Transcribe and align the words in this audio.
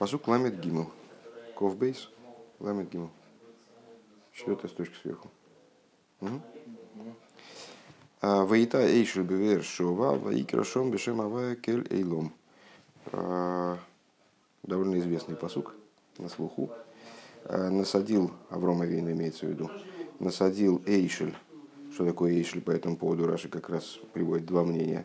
Посук 0.00 0.28
ламет 0.28 0.58
гимл. 0.58 0.90
Ковбейс. 1.54 2.08
Ламет 2.58 2.88
гимл. 2.88 3.10
Четвертая 4.32 4.70
строчка 4.70 4.96
сверху. 4.96 5.28
Угу. 6.22 6.40
Ваита 8.22 8.78
эйшель 8.78 9.24
бевер 9.24 9.62
шова, 9.62 10.16
ваикра 10.16 10.64
шом 10.64 10.90
бешем 10.90 11.20
авая 11.20 11.54
кель 11.54 11.86
эйлом. 11.90 12.32
А, 13.12 13.76
довольно 14.62 14.98
известный 15.00 15.36
посук 15.36 15.74
на 16.16 16.30
слуху. 16.30 16.70
А, 17.44 17.68
насадил, 17.68 18.30
Аврома 18.48 18.86
Вейна 18.86 19.12
имеется 19.12 19.44
в 19.44 19.50
виду, 19.50 19.70
насадил 20.18 20.80
эйшель. 20.86 21.36
Что 21.92 22.06
такое 22.06 22.32
эйшель 22.32 22.62
по 22.62 22.70
этому 22.70 22.96
поводу? 22.96 23.26
Раши 23.26 23.50
как 23.50 23.68
раз 23.68 23.98
приводит 24.14 24.46
два 24.46 24.64
мнения. 24.64 25.04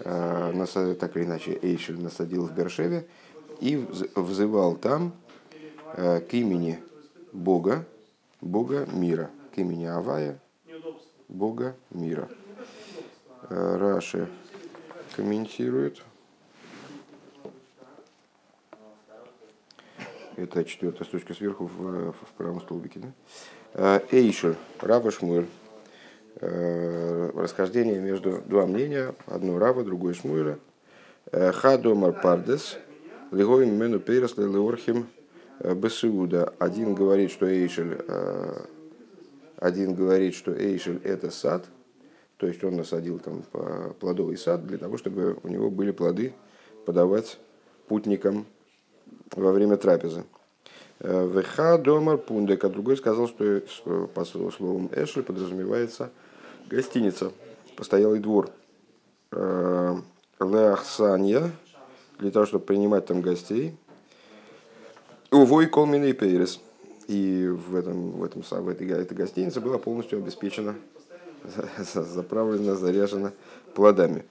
А, 0.00 0.52
так 1.00 1.16
или 1.16 1.24
иначе, 1.24 1.58
эйшель 1.62 1.98
насадил 1.98 2.46
в 2.46 2.52
Бершеве 2.52 3.08
и 3.60 3.76
взывал 4.14 4.76
там 4.76 5.12
к 5.94 6.26
имени 6.32 6.78
Бога, 7.32 7.84
Бога 8.40 8.86
мира, 8.92 9.30
к 9.54 9.58
имени 9.58 9.84
Авая, 9.84 10.40
Бога 11.28 11.76
мира. 11.90 12.28
Э, 13.50 13.76
Раши 13.76 14.28
комментирует. 15.16 16.02
Это 20.36 20.64
четвертая 20.64 21.04
строчка 21.06 21.34
сверху 21.34 21.66
в, 21.66 22.12
в 22.12 22.32
правом 22.36 22.60
столбике. 22.60 23.00
Да? 23.00 23.08
Э, 23.74 24.00
Эйшер, 24.10 24.56
Рава 24.80 25.10
Шмуэль. 25.10 25.48
Э, 26.36 27.30
расхождение 27.34 28.00
между 28.00 28.40
два 28.42 28.66
мнения. 28.66 29.14
Одно 29.26 29.58
Рава, 29.58 29.84
другое 29.84 30.14
Шмуэля. 30.14 30.58
Хадомар 31.32 32.20
Пардес. 32.20 32.78
Легоин 33.30 33.76
Мену 33.76 34.00
Пейрас 34.00 34.36
Леорхим 34.36 35.06
Бесиуда. 35.60 36.52
Один 36.58 36.94
говорит, 36.94 37.30
что 37.30 37.46
Эйшель 37.46 37.98
один 39.60 39.94
говорит, 39.94 40.34
что 40.34 40.52
Эйшель– 40.52 41.00
это 41.04 41.30
сад, 41.30 41.66
то 42.38 42.46
есть 42.46 42.64
он 42.64 42.76
насадил 42.76 43.18
там 43.18 43.42
плодовый 44.00 44.38
сад 44.38 44.66
для 44.66 44.78
того, 44.78 44.96
чтобы 44.96 45.36
у 45.42 45.48
него 45.48 45.70
были 45.70 45.90
плоды 45.90 46.32
подавать 46.86 47.38
путникам 47.86 48.46
во 49.36 49.52
время 49.52 49.76
трапезы. 49.76 50.24
Э, 51.00 51.28
Веха 51.30 51.76
домар 51.76 52.16
пундек, 52.16 52.64
а 52.64 52.70
другой 52.70 52.96
сказал, 52.96 53.28
что 53.28 53.60
по 54.14 54.24
словам 54.24 54.88
Эшель 54.92 55.22
подразумевается 55.22 56.10
гостиница, 56.70 57.32
постоялый 57.76 58.20
двор. 58.20 58.50
Э, 59.32 59.96
Леахсанья, 60.40 61.50
для 62.20 62.30
того, 62.30 62.46
чтобы 62.46 62.64
принимать 62.64 63.06
там 63.06 63.20
гостей. 63.20 63.74
Увой 65.30 65.66
колмины 65.66 66.12
пейрес– 66.12 66.60
и 67.10 67.48
в, 67.48 67.74
этом, 67.74 68.12
в, 68.12 68.22
этом, 68.22 68.42
в 68.42 68.68
этой, 68.68 68.88
этой 68.88 69.16
гостинице 69.16 69.60
была 69.60 69.78
полностью 69.78 70.20
обеспечена, 70.20 70.76
заправлена, 71.94 72.76
заряжена 72.76 73.32
плодами. 73.74 74.24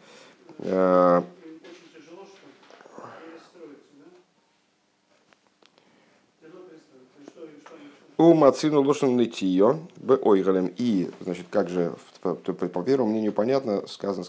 У 8.20 8.34
Мацину 8.34 8.82
Лошен 8.82 9.16
Нытио, 9.16 9.78
Б. 9.96 10.18
Ойгалем. 10.18 10.74
И, 10.76 11.10
значит, 11.22 11.46
как 11.50 11.70
же, 11.70 11.94
по, 12.20 12.36
по 12.36 12.84
первому 12.84 13.12
мнению 13.12 13.32
понятно, 13.32 13.88
сказано 13.88 14.26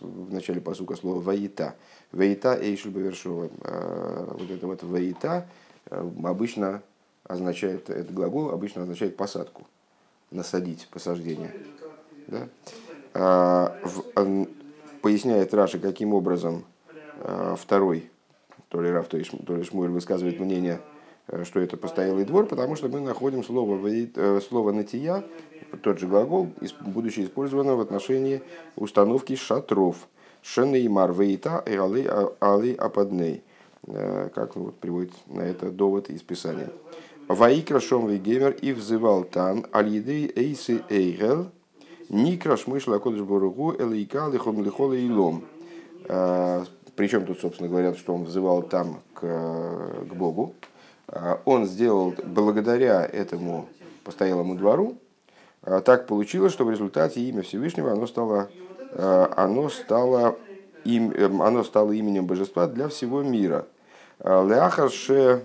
в 0.00 0.32
начале 0.32 0.62
посука 0.62 0.96
слово 0.96 1.20
«ваита». 1.20 1.74
«Ваита» 2.10 2.58
Эйшель 2.58 2.90
Бавершова. 2.90 3.50
А, 3.60 4.34
вот 4.38 4.50
это 4.50 4.66
вот 4.66 4.82
«ваита» 4.82 5.46
э, 5.90 6.10
обычно 6.24 6.80
означает, 7.24 7.90
этот 7.90 8.14
глагол 8.14 8.48
обычно 8.48 8.80
означает 8.80 9.14
посадку, 9.18 9.66
насадить, 10.30 10.88
посаждение. 10.90 11.52
Да? 12.28 12.48
А, 13.12 13.76
поясняет 15.02 15.52
Раши, 15.52 15.78
каким 15.78 16.14
образом 16.14 16.64
второй, 17.58 18.10
то 18.70 18.80
ли 18.80 18.88
Раф, 18.88 19.08
то 19.08 19.18
ли, 19.18 19.24
Шмуэль 19.64 19.90
высказывает 19.90 20.40
мнение, 20.40 20.80
э, 20.80 20.93
что 21.44 21.60
это 21.60 21.76
постоялый 21.76 22.24
двор, 22.24 22.46
потому 22.46 22.76
что 22.76 22.88
мы 22.88 23.00
находим 23.00 23.42
слово, 23.44 23.80
э, 23.86 24.40
слово 24.40 24.72
«натия», 24.72 25.24
тот 25.82 25.98
же 25.98 26.06
глагол, 26.06 26.50
будучи 26.80 27.20
использовано 27.24 27.76
в 27.76 27.80
отношении 27.80 28.42
установки 28.76 29.34
шатров. 29.34 30.08
Шенеймар 30.42 31.12
вейта 31.12 31.64
и 31.66 31.74
али 31.74 32.74
ападней. 32.74 33.42
Э, 33.86 34.28
как 34.34 34.56
вот 34.56 34.76
приводит 34.76 35.12
на 35.26 35.42
это 35.42 35.70
довод 35.70 36.10
из 36.10 36.22
Писания. 36.22 36.70
Ваикра 37.28 37.80
Шом 37.80 38.08
Геймер 38.08 38.52
и 38.52 38.72
взывал 38.72 39.24
там 39.24 39.64
Алиды 39.72 40.30
Эйсы 40.36 40.82
Эйгел 40.90 41.50
Никра 42.10 42.56
Шмышла 42.56 42.98
Кодыш 42.98 43.22
Боругу 43.22 43.74
Элейка 43.78 44.28
Лихом 44.30 44.62
Лихола 44.62 44.94
Илом. 44.94 45.44
А, 46.08 46.64
Причем 46.96 47.24
тут, 47.24 47.40
собственно 47.40 47.68
говоря, 47.68 47.94
что 47.94 48.14
он 48.14 48.24
взывал 48.24 48.62
там 48.62 49.00
к, 49.14 49.20
к 49.22 50.14
Богу. 50.14 50.54
А, 51.14 51.40
он 51.44 51.66
сделал 51.66 52.14
благодаря 52.24 53.04
этому 53.04 53.68
постоялому 54.02 54.56
двору. 54.56 54.98
А, 55.62 55.80
так 55.80 56.06
получилось, 56.06 56.52
что 56.52 56.64
в 56.64 56.70
результате 56.70 57.20
имя 57.20 57.42
Всевышнего 57.42 57.92
оно 57.92 58.06
стало, 58.06 58.50
оно 58.96 59.68
стало, 59.70 60.36
им, 60.84 61.10
эм, 61.12 61.42
оно 61.42 61.64
стало 61.64 61.92
именем 61.92 62.26
божества 62.26 62.66
для 62.66 62.88
всего 62.88 63.22
мира. 63.22 63.66
Ляхарше 64.22 65.42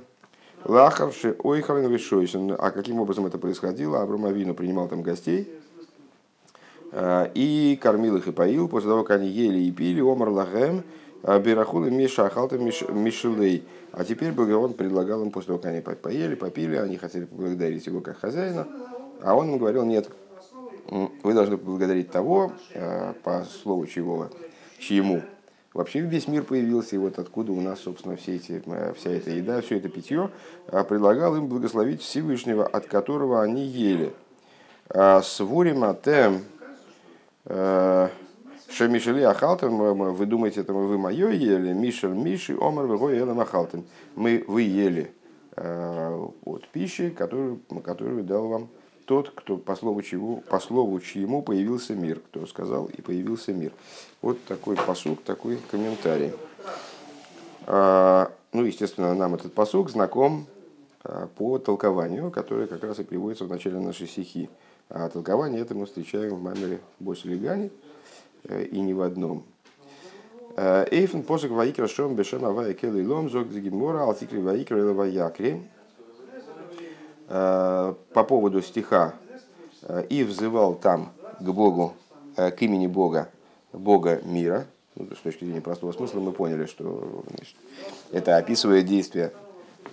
Лахавши 0.66 1.35
ойхален 1.41 1.90
вишойсен. 1.90 2.56
А 2.57 2.72
каким 2.72 3.00
образом 3.00 3.25
это 3.25 3.38
происходило? 3.38 4.01
Авраам 4.01 4.25
Авину 4.25 4.53
принимал 4.53 4.88
там 4.88 5.01
гостей 5.01 5.47
и 7.34 7.80
кормил 7.81 8.18
их 8.18 8.28
и 8.28 8.31
поил. 8.31 8.68
После 8.68 8.90
того, 8.90 9.03
как 9.03 9.22
они 9.22 9.30
ели 9.30 9.59
и 9.59 9.72
пили, 9.72 10.01
омар 10.01 10.30
лахем, 10.30 10.84
э, 11.24 11.40
бирахулы 11.40 11.91
миша 11.91 12.25
ахалта 12.25 12.57
мишелей. 12.57 13.63
А 13.91 14.03
теперь 14.03 14.31
он 14.31 14.74
предлагал 14.74 15.24
им, 15.24 15.31
после 15.31 15.47
того, 15.47 15.59
как 15.59 15.72
они 15.72 15.81
поели, 15.81 16.35
попили, 16.35 16.75
они 16.75 16.97
хотели 16.97 17.25
поблагодарить 17.25 17.85
его 17.85 18.02
как 18.02 18.18
хозяина, 18.19 18.68
а 19.22 19.35
он 19.35 19.50
им 19.50 19.57
говорил, 19.57 19.85
нет, 19.85 20.09
вы 20.90 21.34
должны 21.34 21.57
поблагодарить 21.57 22.12
того, 22.12 22.53
э, 22.74 23.13
по 23.24 23.46
слову 23.46 23.85
чего, 23.85 24.30
чьему 24.80 25.22
Вообще 25.74 26.00
весь 26.00 26.28
мир 26.28 26.44
появился, 26.44 26.96
и 26.96 27.00
вот 27.00 27.19
откуда 27.19 27.51
у 27.51 27.62
нас, 27.62 27.81
собственно, 27.81 28.16
все 28.16 28.36
эти, 28.38 28.62
э, 28.66 28.94
вся 28.97 29.12
эта 29.12 29.30
еда, 29.30 29.62
все 29.62 29.78
это 29.78 29.88
питье, 29.88 30.31
а, 30.68 30.84
предлагал 30.84 31.36
им 31.36 31.47
благословить 31.47 32.01
Всевышнего, 32.01 32.66
от 32.66 32.88
которого 32.88 33.44
они 33.44 33.66
ели. 33.66 34.12
А, 34.90 35.22
Сворим 35.22 35.84
атем 35.84 36.44
э, 37.46 38.09
Шемишели 38.72 39.22
Ахалтен, 39.22 39.75
вы 39.75 40.25
думаете, 40.25 40.62
это 40.62 40.74
вы 40.74 40.97
мое 40.97 41.30
ели, 41.31 41.74
Мишель 41.74 42.12
Миши, 42.12 42.56
Омар 42.59 42.85
Вегой 42.85 43.18
Элем 43.18 43.40
Ахалтен. 43.40 43.84
Мы, 44.16 44.44
вы 44.47 44.62
ели 44.62 45.12
э, 45.56 46.28
от 46.46 46.68
пищи, 46.68 47.09
которую, 47.09 47.59
которую 47.84 48.24
дал 48.24 48.47
вам 48.47 48.69
тот, 49.06 49.31
кто 49.31 49.57
по 49.57 49.75
слову, 49.75 50.03
чего, 50.03 50.38
по 50.38 50.59
слову 50.59 51.00
чьему 51.00 51.41
появился 51.41 51.96
мир, 51.96 52.19
кто 52.19 52.46
сказал 52.46 52.85
и 52.85 53.02
появился 53.02 53.53
мир. 53.53 53.72
Вот 54.22 54.44
такой 54.46 54.75
посук, 54.75 55.24
такой 55.24 55.57
комментарий. 55.72 56.31
А, 57.66 58.31
ну, 58.53 58.63
естественно, 58.63 59.16
нам 59.16 59.34
этот 59.34 59.51
посук 59.53 59.90
знаком 59.90 60.46
а, 61.03 61.28
по 61.36 61.57
толкованию, 61.57 62.30
которое 62.30 62.68
как 62.68 62.84
раз 62.84 63.00
и 63.00 63.03
приводится 63.03 63.46
в 63.46 63.50
начале 63.50 63.80
нашей 63.80 64.07
стихи. 64.07 64.47
А 64.90 65.09
толкование 65.09 65.62
это 65.62 65.74
мы 65.74 65.88
встречаем 65.88 66.36
в 66.36 66.44
Мамере 66.44 66.80
Боселигане 67.00 67.68
э, 67.68 67.69
и 68.47 68.79
не 68.79 68.94
в 68.94 69.01
одном. 69.01 69.44
Э, 70.55 70.85
Эйфен 70.91 71.23
посук 71.23 71.51
ваикра 71.51 71.88
шом 71.88 72.16
бешем 72.16 72.45
авая 72.45 72.73
келы 72.73 73.07
лом 73.07 73.29
зог 73.29 73.50
дигимора 73.50 74.03
алтикри 74.03 74.39
ваикра 74.39 74.94
ваякри. 74.94 75.62
Э, 77.31 77.94
по 78.13 78.24
поводу 78.24 78.62
стиха 78.63 79.13
э, 79.83 80.03
«И 80.09 80.24
взывал 80.24 80.74
там 80.74 81.13
к 81.39 81.47
Богу, 81.50 81.94
э, 82.36 82.50
к 82.50 82.62
имени 82.63 82.88
Бога, 82.88 83.30
Бога 83.71 84.19
мира». 84.24 84.65
Ну, 84.95 85.06
с 85.15 85.19
точки 85.19 85.45
зрения 85.45 85.62
простого 85.62 85.92
смысла 85.92 86.19
мы 86.19 86.31
поняли, 86.31 86.65
что 86.65 87.24
значит, 87.30 87.56
это 88.12 88.38
описывает 88.38 88.85
действие 88.85 89.31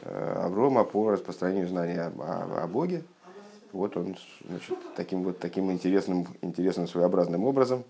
Аврома 0.02 0.84
по 0.84 1.10
распространению 1.10 1.68
знания 1.68 2.10
о, 2.18 2.62
о 2.64 2.66
Боге. 2.66 3.04
Вот 3.72 3.96
он 3.96 4.16
значит, 4.48 4.76
таким 4.96 5.22
вот 5.22 5.38
таким 5.38 5.70
интересным, 5.70 6.26
интересным 6.40 6.88
своеобразным 6.88 7.44
образом 7.44 7.84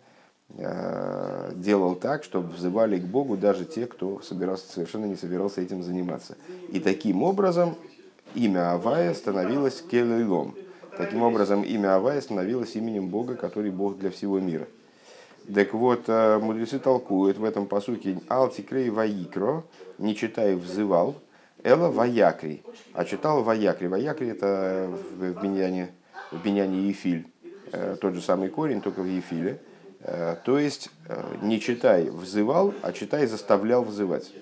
делал 0.48 1.96
так, 1.96 2.24
чтобы 2.24 2.48
взывали 2.48 2.98
к 2.98 3.04
Богу 3.04 3.36
даже 3.36 3.64
те, 3.64 3.86
кто 3.86 4.20
собирался, 4.22 4.72
совершенно 4.72 5.04
не 5.04 5.16
собирался 5.16 5.60
этим 5.60 5.82
заниматься. 5.82 6.36
И 6.70 6.80
таким 6.80 7.22
образом 7.22 7.76
имя 8.34 8.72
Авая 8.72 9.12
становилось 9.14 9.82
Келейлом. 9.82 10.54
Таким 10.96 11.22
образом, 11.22 11.62
имя 11.62 11.96
Авая 11.96 12.20
становилось 12.22 12.74
именем 12.74 13.08
Бога, 13.08 13.34
который 13.34 13.70
Бог 13.70 13.98
для 13.98 14.10
всего 14.10 14.38
мира. 14.38 14.66
Так 15.54 15.74
вот, 15.74 16.04
э, 16.06 16.38
мудрецы 16.38 16.78
толкуют 16.78 17.38
в 17.38 17.44
этом 17.44 17.66
посуке 17.66 18.18
«Алтикрей 18.28 18.88
ваикро», 18.88 19.62
не 19.98 20.16
читай 20.16 20.54
«взывал», 20.54 21.16
Эла 21.62 21.90
Ваякри, 21.90 22.62
а 22.94 23.04
читал 23.04 23.42
Ваякри. 23.42 23.88
Ваякри 23.88 24.28
это 24.28 24.88
в 25.16 25.42
Биньяне, 25.42 25.90
в 26.32 26.42
Биньяне 26.42 26.88
Ефиль, 26.88 27.26
тот 28.00 28.14
же 28.14 28.22
самый 28.22 28.48
корень, 28.48 28.80
только 28.80 29.02
в 29.02 29.06
Ефиле. 29.06 29.60
То 30.02 30.58
есть 30.58 30.90
не 31.42 31.60
читай 31.60 32.10
взывал, 32.10 32.74
а 32.82 32.92
читай 32.92 33.26
заставлял 33.26 33.82
взывать. 33.82 34.32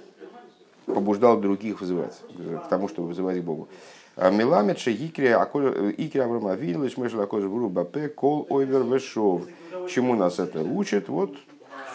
Побуждал 0.87 1.41
других 1.41 1.81
взывать 1.81 2.21
к 2.65 2.69
тому, 2.69 2.89
чтобы 2.89 3.09
вызывать 3.09 3.41
к 3.41 3.43
Богу. 3.43 3.69
Миламет 4.17 4.79
шегикри 4.79 5.29
икри 5.29 6.21
Аврома 6.21 6.55
Вин, 6.55 6.85
лишмешл 6.85 7.21
акош 7.21 7.45
бапе 7.45 8.09
кол 8.09 8.47
ойвер 8.49 8.83
вешов. 8.83 9.43
Чему 9.89 10.15
нас 10.15 10.39
это 10.39 10.61
учит? 10.61 11.09
Вот 11.09 11.35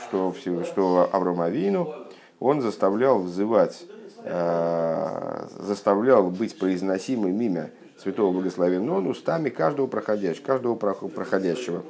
что, 0.10 0.34
что 0.66 1.10
Вину 1.50 1.94
он 2.40 2.62
заставлял 2.62 3.20
взывать, 3.20 3.86
э, 4.24 5.48
заставлял 5.60 6.30
быть 6.30 6.58
произносимым 6.58 7.40
имя 7.40 7.72
Святого 8.02 8.32
Благословенного 8.32 9.08
устами 9.10 9.50
каждого 9.50 9.88
проходящего, 9.88 10.46
каждого 10.46 10.76
проходящего. 10.76 11.84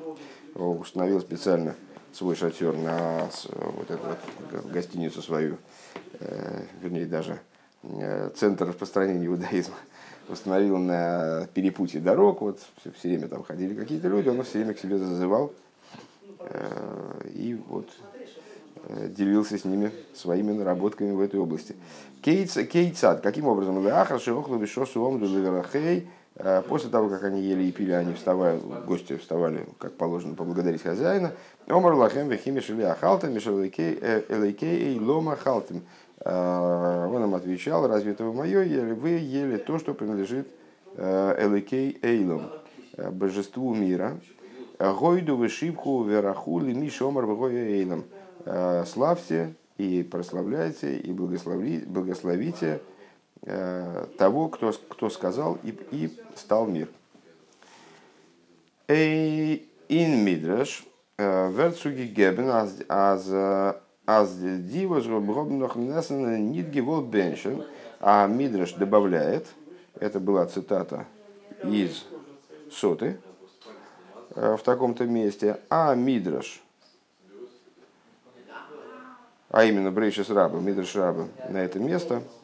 Установил 0.56 1.22
специально 1.22 1.76
свой 2.14 2.36
шатер 2.36 2.76
на 2.76 3.30
вот 3.54 3.92
эту 3.92 4.02
вот 4.52 4.66
гостиницу 4.72 5.22
свою, 5.22 5.58
э, 6.20 6.64
вернее 6.82 7.06
даже 7.06 7.40
э, 7.84 8.30
центр 8.36 8.68
распространения 8.68 9.28
иудаизма 9.28 9.76
установил 10.28 10.78
на 10.78 11.48
перепутье 11.54 12.00
дорог, 12.00 12.42
вот 12.42 12.60
все, 12.80 12.92
все 12.92 13.10
время 13.10 13.28
там 13.28 13.44
ходили 13.44 13.74
какие-то 13.74 14.08
люди, 14.08 14.30
он 14.30 14.44
все 14.44 14.60
время 14.60 14.74
к 14.74 14.80
себе 14.80 14.98
зазывал, 14.98 15.54
э, 16.40 17.30
и 17.34 17.56
вот 17.68 17.88
делился 19.10 19.58
с 19.58 19.66
ними 19.66 19.92
своими 20.16 20.52
наработками 20.52 21.12
в 21.12 21.20
этой 21.20 21.40
области. 21.40 21.76
Кейцад, 22.22 23.22
каким 23.22 23.46
образом? 23.46 23.84
Леахар 23.84 24.20
шиохлу 24.20 24.58
вишосу 24.58 25.04
омду 25.04 25.26
леверахей, 25.26 26.00
э, 26.00 26.19
После 26.70 26.90
того, 26.90 27.10
как 27.10 27.24
они 27.26 27.42
ели 27.42 27.64
и 27.64 27.72
пили, 27.72 27.92
они 27.92 28.14
вставали, 28.14 28.62
гости 28.88 29.18
вставали, 29.18 29.68
как 29.78 29.94
положено, 29.98 30.36
поблагодарить 30.36 30.82
хозяина. 30.82 31.34
Омар 31.68 31.94
лахем 31.94 32.30
вехими 32.30 32.62
шили 32.62 32.84
ахалтам, 32.84 33.34
мишел 33.34 33.60
элейкей 33.60 34.98
лома 35.00 35.36
халтам. 35.36 35.82
Э, 36.22 37.08
он 37.10 37.24
им 37.24 37.36
отвечал, 37.36 37.88
разве 37.88 38.12
это 38.12 38.24
вы 38.26 38.34
мое 38.34 38.62
ели? 38.64 38.92
Вы 38.92 39.10
ели 39.10 39.58
то, 39.58 39.80
что 39.80 39.94
принадлежит 39.94 40.48
э, 40.96 41.46
Эликей 41.46 41.98
Эйлом, 42.02 42.52
э, 42.98 43.10
божеству 43.10 43.74
мира. 43.74 44.20
Гойду 44.80 45.36
вышибху 45.36 46.04
верахули 46.04 46.74
мишомар 46.74 47.26
Эйлом. 47.26 48.06
Славьте 48.86 49.54
и 49.78 50.04
прославляйте 50.10 50.98
и 50.98 51.12
благослови, 51.12 51.84
благословите 51.86 52.80
того, 53.42 54.50
кто, 54.50 54.72
кто 54.90 55.10
сказал 55.10 55.58
и, 55.64 55.78
и 55.92 56.20
стал 56.36 56.68
мир. 56.68 56.90
Эй 58.88 59.68
ин 59.88 60.24
мидраш 60.24 60.86
верцуги 61.18 62.04
гебен 62.04 62.50
аз 62.50 63.30
Аз 64.12 64.38
дивос 64.40 65.06
робнох 65.06 65.76
нит 65.76 66.70
гевол 66.70 67.02
беншен, 67.02 67.64
а 68.00 68.26
Мидраш 68.26 68.74
добавляет, 68.74 69.46
это 70.00 70.20
была 70.20 70.48
цитата 70.48 71.06
из 71.64 72.08
Соты 72.72 73.20
э, 74.36 74.56
в 74.58 74.64
таком-то 74.64 75.06
месте, 75.06 75.60
а 75.70 75.94
Мидраш, 75.94 76.60
а 79.52 79.64
именно 79.64 79.92
Брейшис 79.92 80.32
Раба, 80.32 80.58
Мидраш 80.60 80.96
Раба 80.96 81.28
на 81.48 81.58
это 81.58 81.78
место, 81.78 82.16
э, 82.16 82.39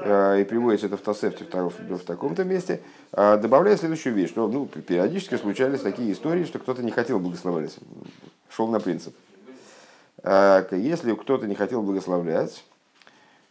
и 0.00 0.44
приводится 0.44 0.86
это 0.86 0.96
в 0.96 1.00
Тосефте 1.00 1.44
в 1.44 2.04
таком-то 2.04 2.44
месте, 2.44 2.80
э, 3.12 3.36
добавляет 3.36 3.80
следующую 3.80 4.14
вещь, 4.14 4.30
что 4.30 4.48
ну, 4.48 4.66
периодически 4.66 5.36
случались 5.36 5.80
такие 5.80 6.12
истории, 6.12 6.44
что 6.44 6.58
кто-то 6.58 6.82
не 6.82 6.90
хотел 6.90 7.18
благословлять, 7.18 7.76
шел 8.48 8.68
на 8.68 8.80
принцип. 8.80 9.14
А, 10.22 10.66
если 10.74 11.14
кто-то 11.14 11.46
не 11.46 11.54
хотел 11.54 11.82
благословлять, 11.82 12.64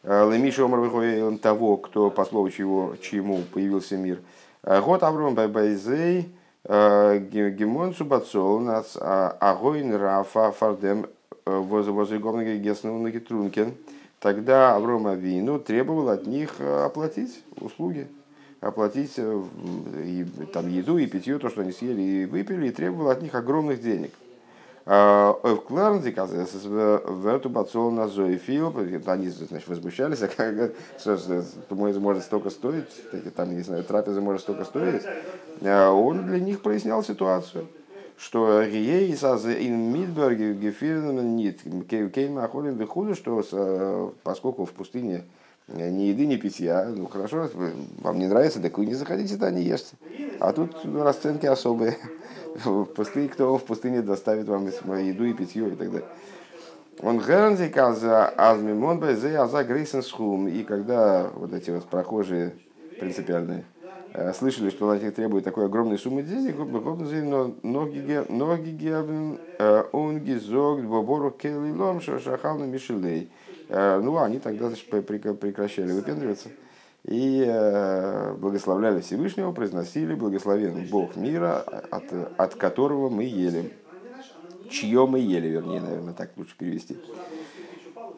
а, 0.04 0.30
Лемиша 0.30 0.66
Омар 0.66 1.38
того, 1.40 1.78
кто 1.78 2.10
по 2.10 2.26
слову 2.26 2.50
чего, 2.50 2.96
чему 3.02 3.42
появился 3.54 3.98
мир. 3.98 4.20
А, 4.64 4.82
Год 4.82 5.04
Авром 5.04 5.36
Байзей 5.36 6.30
Гемон 6.66 7.96
Субацол 7.96 8.60
нас 8.60 8.98
Агойн 9.00 9.96
Рафа 9.96 10.52
Фардем 10.52 11.08
возле 11.46 12.20
главного 12.20 12.56
Геснова 12.56 13.10
Трункен. 13.22 13.74
Тогда 14.20 14.76
Авром 14.76 15.08
Авину 15.08 15.60
требовал 15.60 16.10
от 16.10 16.26
них 16.26 16.60
оплатить 16.60 17.44
услуги, 17.62 18.08
оплатить 18.62 19.14
э, 19.18 19.44
и, 20.04 20.26
там, 20.52 20.68
еду 20.70 20.98
и 20.98 21.06
питье, 21.06 21.38
то, 21.38 21.50
что 21.50 21.62
они 21.62 21.72
съели 21.72 22.02
и 22.02 22.26
выпили, 22.26 22.68
и 22.68 22.72
требовал 22.72 23.10
от 23.10 23.22
них 23.22 23.36
огромных 23.36 23.82
денег– 23.82 24.12
в 24.88 25.58
Кларнзе, 25.68 26.14
в 26.14 27.28
эту 27.28 27.50
на 27.92 28.08
они 29.12 29.28
значит, 29.28 29.68
возмущались, 29.68 30.22
а 30.22 30.30
как, 30.30 30.72
что, 30.98 31.18
может 32.00 32.24
столько 32.24 32.50
стоить, 32.50 32.88
там, 33.36 33.54
не 33.54 33.64
знаю, 33.64 33.84
трапеза 33.84 34.22
может 34.22 34.44
столько 34.44 34.64
стоить. 34.64 35.02
А 35.62 35.92
он 35.92 36.26
для 36.28 36.40
них 36.40 36.62
прояснял 36.62 37.04
ситуацию 37.04 37.68
что 38.18 38.64
Рией 38.64 39.14
ин 39.14 39.94
Мидберге 39.94 40.54
Гефирн 40.54 41.36
нит 41.36 41.62
Кейн 41.88 42.38
Ахолин 42.40 42.76
выходит, 42.76 43.18
что 43.18 44.14
поскольку 44.24 44.66
в 44.66 44.72
пустыне 44.72 45.24
ни 45.68 46.04
еды, 46.04 46.26
ни 46.26 46.38
питья, 46.38 46.86
ну 46.96 47.08
хорошо, 47.08 47.50
вам 48.00 48.20
не 48.20 48.28
нравится, 48.28 48.62
так 48.62 48.78
вы 48.78 48.86
не 48.86 48.96
заходите 48.96 49.36
туда, 49.36 49.52
не 49.52 49.64
ешьте. 49.64 49.96
А 50.40 50.54
тут 50.54 50.76
расценки 50.86 51.46
особые 51.46 51.98
в 52.64 52.86
пустыне, 52.86 53.28
кто 53.28 53.58
в 53.58 53.64
пустыне 53.64 54.02
доставит 54.02 54.48
вам 54.48 54.66
еду 54.66 55.26
и 55.26 55.34
питье 55.34 55.68
и 55.68 55.76
так 55.76 55.92
далее. 55.92 56.08
Он 57.02 57.20
гернзик 57.20 57.78
азмимон 57.78 59.00
бэзэ 59.00 59.38
аза 59.38 59.64
грейсен 59.64 60.02
схум. 60.02 60.48
И 60.48 60.64
когда 60.64 61.30
вот 61.36 61.54
эти 61.54 61.70
вот 61.70 61.86
прохожие 61.86 62.56
принципиальные 63.00 63.60
э, 63.60 63.77
слышали, 64.34 64.70
что 64.70 64.88
них 65.04 65.14
требует 65.14 65.44
такой 65.44 65.66
огромной 65.66 65.98
суммы 65.98 66.24
денег, 66.24 66.56
но 66.58 67.56
ноги 68.30 68.70
гебен 68.72 69.40
э, 69.60 69.84
он 69.92 70.20
гизог 70.20 70.82
бобору 70.82 71.32
келилом 71.32 72.02
шахална 72.02 72.66
мишелей. 72.66 73.30
Э, 73.70 74.00
ну, 74.02 74.18
они 74.18 74.40
тогда 74.40 74.70
прекращали 74.70 75.92
выпендриваться 75.92 76.50
и 77.08 77.44
э, 77.48 78.34
благословляли 78.34 79.00
Всевышнего, 79.00 79.52
произносили 79.54 80.14
благословен 80.14 80.88
Бог 80.92 81.16
мира, 81.16 81.60
от, 81.60 82.04
от 82.38 82.56
которого 82.56 83.10
мы 83.10 83.24
ели. 83.24 83.74
Чье 84.70 85.06
мы 85.08 85.20
ели, 85.20 85.48
вернее, 85.48 85.80
наверное, 85.80 86.14
так 86.14 86.32
лучше 86.36 86.58
перевести. 86.58 86.98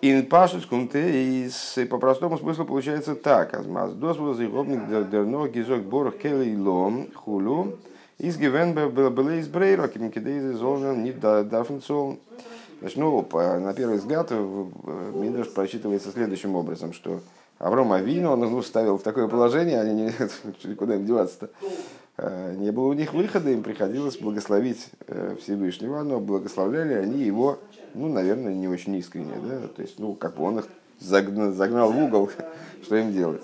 Ин 0.01 0.25
пашус 0.27 0.65
кунте 0.65 1.49
по 1.89 1.97
простому 1.97 2.37
смыслу 2.37 2.65
получается 2.65 3.15
так. 3.15 3.53
Азмаз 3.53 3.93
досвол 3.93 4.33
зигобник 4.33 4.87
дерно 5.09 5.47
гизок 5.47 5.83
борох 5.83 6.17
кели 6.17 6.55
лом 6.55 7.07
хулу 7.13 7.73
из 8.17 8.37
гивен 8.37 8.73
было 8.73 9.35
из 9.35 9.47
брейра 9.47 9.87
кимкидейзе 9.87 10.53
золжен 10.53 11.03
не 11.03 11.11
дафнцол. 11.11 12.19
Значит, 12.79 12.97
ну, 12.97 13.27
на 13.33 13.73
первый 13.73 13.97
взгляд, 13.97 14.31
Мидраш 14.31 15.49
прочитывается 15.53 16.11
следующим 16.11 16.55
образом, 16.55 16.93
что 16.93 17.19
Авром 17.57 17.91
Авину, 17.91 18.31
он 18.31 18.43
их 18.43 18.65
ставил 18.65 18.97
в 18.97 19.03
такое 19.03 19.27
положение, 19.27 19.81
они 19.81 20.03
не, 20.03 20.75
куда 20.75 20.95
им 20.95 21.05
деваться-то. 21.05 21.49
Э, 22.21 22.53
не 22.57 22.71
было 22.71 22.87
у 22.87 22.93
них 22.93 23.13
выхода, 23.13 23.49
им 23.49 23.63
приходилось 23.63 24.17
благословить 24.17 24.87
э, 25.07 25.37
Всевышнего, 25.41 26.03
но 26.03 26.19
благословляли 26.19 26.93
они 26.93 27.23
его, 27.23 27.59
ну, 27.93 28.09
наверное, 28.09 28.53
не 28.53 28.67
очень 28.67 28.95
искренне, 28.95 29.35
да, 29.41 29.67
то 29.67 29.81
есть, 29.81 29.99
ну, 29.99 30.15
как 30.15 30.35
бы 30.35 30.43
он 30.43 30.59
их 30.59 30.67
загнал, 30.99 31.53
загнал 31.53 31.93
в 31.93 31.97
угол, 31.97 32.29
что 32.83 32.97
им 32.97 33.13
делать. 33.13 33.43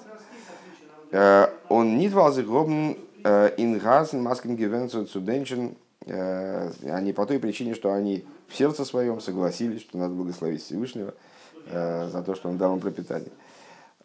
Э, 1.11 1.47
он 1.69 1.97
не 1.97 2.09
двал 2.09 2.33
гробн 2.33 2.97
ингазен 3.23 4.21
маскен 4.21 4.55
гивенцу 4.55 5.05
цуденчен, 5.05 5.75
они 6.05 7.11
по 7.11 7.25
той 7.25 7.39
причине, 7.39 7.73
что 7.73 7.91
они 7.91 8.23
в 8.47 8.55
сердце 8.55 8.85
своем 8.85 9.19
согласились, 9.19 9.81
что 9.81 9.97
надо 9.97 10.13
благословить 10.13 10.61
Всевышнего 10.61 11.15
за 11.65 12.23
то, 12.23 12.35
что 12.35 12.49
он 12.49 12.59
дал 12.59 12.75
им 12.75 12.79
пропитание. 12.79 13.31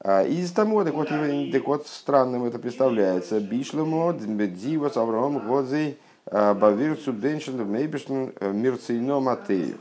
А, 0.02 0.24
и 0.24 0.36
из 0.36 0.50
того, 0.52 0.82
так 0.84 0.94
вот, 0.94 1.08
так 1.08 1.66
вот 1.66 1.86
странным 1.86 2.44
это 2.44 2.58
представляется. 2.58 3.38
Бишлемо, 3.38 4.12
Дива, 4.14 4.90
Авраам, 4.94 5.46
Годзей, 5.46 5.98
а, 6.26 6.54
Бавирцу, 6.54 7.12
Беншин, 7.12 7.62
Мейбишн, 7.70 8.30
э, 8.40 8.52
Мирцейно, 8.52 9.20
Матеев. 9.20 9.76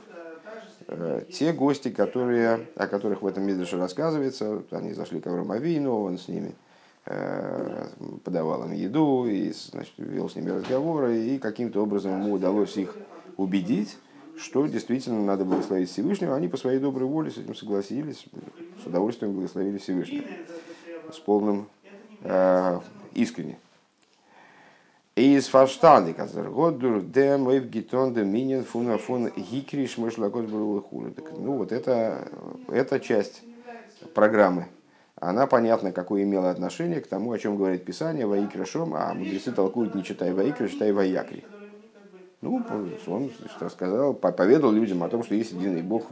Э, 0.87 1.21
те 1.31 1.53
гости, 1.53 1.89
которые, 1.89 2.67
о 2.75 2.87
которых 2.87 3.21
в 3.21 3.27
этом 3.27 3.43
Мидрше 3.43 3.77
рассказывается, 3.77 4.63
они 4.71 4.93
зашли 4.93 5.21
к 5.21 5.27
Аврааму 5.27 5.53
Авину, 5.53 6.01
он 6.01 6.17
с 6.17 6.27
ними 6.27 6.53
э, 7.05 7.85
подавал 8.25 8.65
им 8.65 8.73
еду, 8.73 9.25
и 9.25 9.53
значит, 9.53 9.93
вел 9.97 10.29
с 10.29 10.35
ними 10.35 10.49
разговоры, 10.49 11.17
и 11.17 11.37
каким-то 11.37 11.81
образом 11.81 12.19
ему 12.19 12.33
удалось 12.33 12.75
их 12.75 12.93
убедить, 13.37 13.97
что 14.39 14.65
действительно 14.67 15.23
надо 15.23 15.45
благословить 15.45 15.89
Всевышнего, 15.89 16.35
они 16.35 16.47
по 16.47 16.57
своей 16.57 16.79
доброй 16.79 17.07
воле 17.07 17.31
с 17.31 17.37
этим 17.37 17.55
согласились, 17.55 18.25
с 18.81 18.85
удовольствием 18.87 19.33
благословили 19.33 19.77
Всевышнего. 19.77 20.23
с 21.11 21.19
полным 21.19 21.67
э, 22.21 22.79
искренне. 23.13 23.57
Из 25.15 25.47
фаштаны, 25.47 26.13
казар 26.13 26.49
годур 26.49 27.01
дем 27.01 27.49
эв 27.49 27.65
гитон 27.65 28.13
де 28.13 28.23
минин 28.23 28.63
фуна 28.63 28.97
фун 28.97 29.29
гикриш 29.35 29.97
мышлакот 29.97 30.49
хули. 30.49 31.13
Ну 31.37 31.57
вот 31.57 31.71
это, 31.73 32.29
эта 32.69 32.99
часть 32.99 33.41
программы, 34.13 34.67
она 35.15 35.45
понятно, 35.45 35.91
какое 35.91 36.23
имела 36.23 36.49
отношение 36.49 37.01
к 37.01 37.07
тому, 37.07 37.33
о 37.33 37.39
чем 37.39 37.57
говорит 37.57 37.83
Писание, 37.83 38.25
Ваикрашом, 38.25 38.95
а 38.95 39.13
мудрецы 39.13 39.51
толкуют 39.51 39.93
не 39.93 40.03
читай 40.05 40.31
Ваикра, 40.31 40.69
читай 40.69 40.93
Ваякри. 40.93 41.43
Ну, 42.41 42.63
он 43.07 43.31
рассказал, 43.59 44.13
поведал 44.13 44.71
людям 44.71 45.03
о 45.03 45.09
том, 45.09 45.23
что 45.23 45.35
есть 45.35 45.51
единый 45.51 45.81
Бог. 45.81 46.07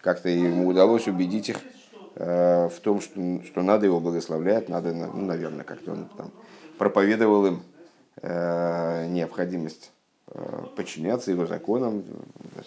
Как-то 0.00 0.28
ему 0.28 0.68
удалось 0.68 1.06
убедить 1.06 1.48
их 1.48 1.60
э, 2.16 2.68
в 2.68 2.80
том, 2.80 3.00
что, 3.00 3.42
что 3.44 3.62
надо 3.62 3.86
его 3.86 4.00
благословлять, 4.00 4.68
надо, 4.68 4.92
ну, 4.92 5.24
наверное, 5.24 5.64
как-то 5.64 5.92
он 5.92 6.08
там 6.16 6.30
проповедовал 6.76 7.46
им 7.46 7.62
Э, 8.22 9.06
необходимость 9.08 9.90
э, 10.28 10.66
подчиняться 10.76 11.32
его 11.32 11.46
законам, 11.46 12.04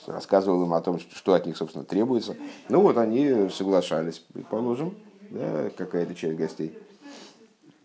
рассказывал 0.05 0.63
им 0.63 0.73
о 0.73 0.81
том, 0.81 0.99
что 0.99 1.33
от 1.33 1.45
них, 1.45 1.55
собственно, 1.55 1.85
требуется. 1.85 2.35
Ну 2.69 2.81
вот 2.81 2.97
они 2.97 3.49
соглашались, 3.49 4.19
предположим, 4.19 4.95
да, 5.31 5.69
какая-то 5.75 6.15
часть 6.15 6.37
гостей. 6.37 6.77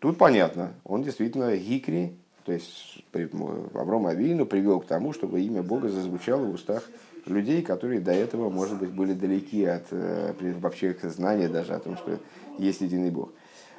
Тут 0.00 0.18
понятно, 0.18 0.75
он 0.85 1.04
действительно 1.04 1.56
гикри, 1.56 2.18
то 2.44 2.52
есть 2.52 3.04
Авром 3.75 4.06
Авину 4.06 4.46
привел 4.46 4.80
к 4.80 4.87
тому, 4.87 5.12
чтобы 5.12 5.40
имя 5.40 5.62
Бога 5.62 5.88
зазвучало 5.88 6.44
в 6.44 6.54
устах 6.54 6.88
людей, 7.26 7.62
которые 7.62 8.00
до 8.00 8.12
этого, 8.12 8.50
может 8.50 8.78
быть, 8.78 8.90
были 8.90 9.12
далеки 9.12 9.64
от 9.64 9.87
э, 9.90 10.34
вообще 10.61 10.96
знания 11.02 11.49
даже 11.49 11.75
о 11.75 11.78
том, 11.78 11.96
что 11.96 12.18
есть 12.58 12.80
единый 12.80 13.11
Бог. 13.11 13.30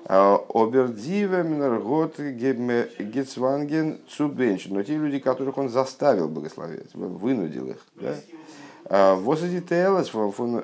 Обердиве 0.05 1.43
Минаргот 1.43 2.19
Гетсванген 2.19 3.99
Цубенч. 4.09 4.67
Но 4.67 4.83
те 4.83 4.97
люди, 4.97 5.19
которых 5.19 5.57
он 5.57 5.69
заставил 5.69 6.27
благословить, 6.27 6.93
вынудил 6.93 7.69
их. 7.69 7.85
Да? 7.95 9.15
Восади 9.15 9.61
Телес 9.61 10.09
фун 10.09 10.63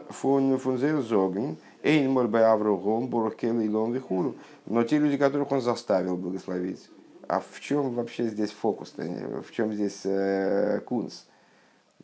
Зоген, 1.01 1.57
Эйнмор 1.83 2.27
Бай 2.27 2.43
Аврогом, 2.43 3.05
и 3.05 3.69
Лон 3.69 3.93
Вихуру. 3.93 4.35
Но 4.65 4.83
те 4.83 4.97
люди, 4.97 5.15
которых 5.15 5.51
он 5.53 5.61
заставил 5.61 6.17
благословить. 6.17 6.89
А 7.29 7.41
в 7.41 7.59
чем 7.59 7.93
вообще 7.93 8.27
здесь 8.27 8.51
фокус? 8.51 8.95
-то? 8.97 9.43
В 9.43 9.51
чем 9.51 9.71
здесь 9.71 10.01
э, 10.03 10.81
кунс? 10.83 11.27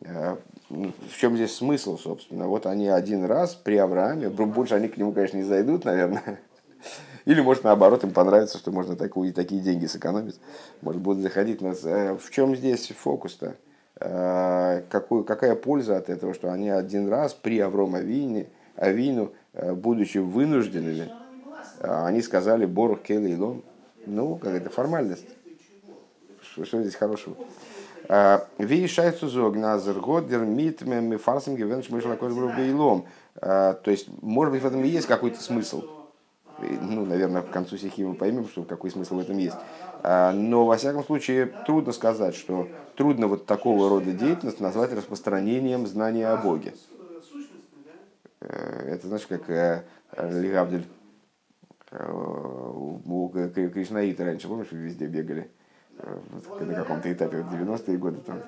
В 0.00 1.16
чем 1.18 1.34
здесь 1.34 1.56
смысл, 1.56 1.98
собственно? 1.98 2.46
Вот 2.46 2.64
они 2.66 2.86
один 2.86 3.24
раз 3.24 3.56
при 3.56 3.76
Аврааме, 3.76 4.28
больше 4.28 4.76
они 4.76 4.86
к 4.86 4.96
нему, 4.96 5.12
конечно, 5.12 5.38
не 5.38 5.42
зайдут, 5.42 5.84
наверное, 5.84 6.38
или, 7.24 7.40
может, 7.40 7.64
наоборот, 7.64 8.04
им 8.04 8.12
понравится, 8.12 8.56
что 8.56 8.70
можно 8.70 8.94
такую, 8.94 9.32
такие 9.32 9.60
деньги 9.60 9.86
сэкономить. 9.86 10.38
Может, 10.80 11.02
будут 11.02 11.22
заходить. 11.24 11.60
Нас. 11.60 11.84
Э, 11.84 12.16
в 12.16 12.30
чем 12.30 12.54
здесь 12.54 12.86
фокус-то? 12.96 13.56
Э, 13.98 14.82
какую, 14.88 15.24
какая 15.24 15.56
польза 15.56 15.96
от 15.96 16.08
этого, 16.08 16.34
что 16.34 16.52
они 16.52 16.70
один 16.70 17.08
раз 17.08 17.34
при 17.34 17.58
Авром 17.58 17.96
Авине, 17.96 18.46
Авину, 18.76 19.32
э, 19.54 19.74
будучи 19.74 20.18
вынужденными, 20.18 21.10
они 21.80 22.22
сказали 22.22 22.64
Борух 22.64 23.02
Келли 23.02 23.32
Ну, 24.06 24.36
какая-то 24.36 24.70
формальность. 24.70 25.26
Что, 26.40 26.64
что 26.64 26.82
здесь 26.82 26.94
хорошего? 26.94 27.36
Ви 28.58 28.86
шайцу 28.86 29.28
зог 29.28 29.56
назер 29.56 30.00
годер 30.00 30.40
мит 30.40 30.82
мефарсинги 30.82 31.62
венш 31.62 31.90
мышлакот 31.90 32.32
бейлом. 32.56 33.06
То 33.40 33.80
есть, 33.86 34.08
может 34.22 34.52
быть, 34.52 34.62
в 34.62 34.66
этом 34.66 34.84
и 34.84 34.88
есть 34.88 35.06
какой-то 35.06 35.40
смысл 35.40 35.82
ну, 36.58 37.04
наверное, 37.04 37.42
к 37.42 37.50
концу 37.50 37.76
стихи 37.76 38.04
мы 38.04 38.14
поймем, 38.14 38.48
что 38.48 38.62
какой 38.62 38.90
смысл 38.90 39.16
в 39.16 39.20
этом 39.20 39.38
есть. 39.38 39.56
А, 40.02 40.32
но, 40.32 40.64
во 40.64 40.76
всяком 40.76 41.04
случае, 41.04 41.46
трудно 41.66 41.92
сказать, 41.92 42.34
что 42.34 42.68
трудно 42.96 43.26
вот 43.26 43.46
такого 43.46 43.88
рода 43.88 44.12
деятельность 44.12 44.60
назвать 44.60 44.92
распространением 44.92 45.86
знания 45.86 46.28
о 46.28 46.36
Боге. 46.36 46.74
Э, 48.40 48.92
это, 48.92 49.06
знаешь, 49.08 49.26
как 49.26 49.48
э, 49.50 49.84
Лигавдель 50.16 50.84
э, 50.84 51.05
у 51.98 53.28
Кришнаита 53.28 54.24
раньше, 54.24 54.48
помнишь, 54.48 54.72
везде 54.72 55.06
бегали, 55.06 55.48
на 56.60 56.74
каком-то 56.74 57.12
этапе, 57.12 57.42
в 57.42 57.52
90-е 57.52 57.96
годы 57.98 58.20
там, 58.20 58.42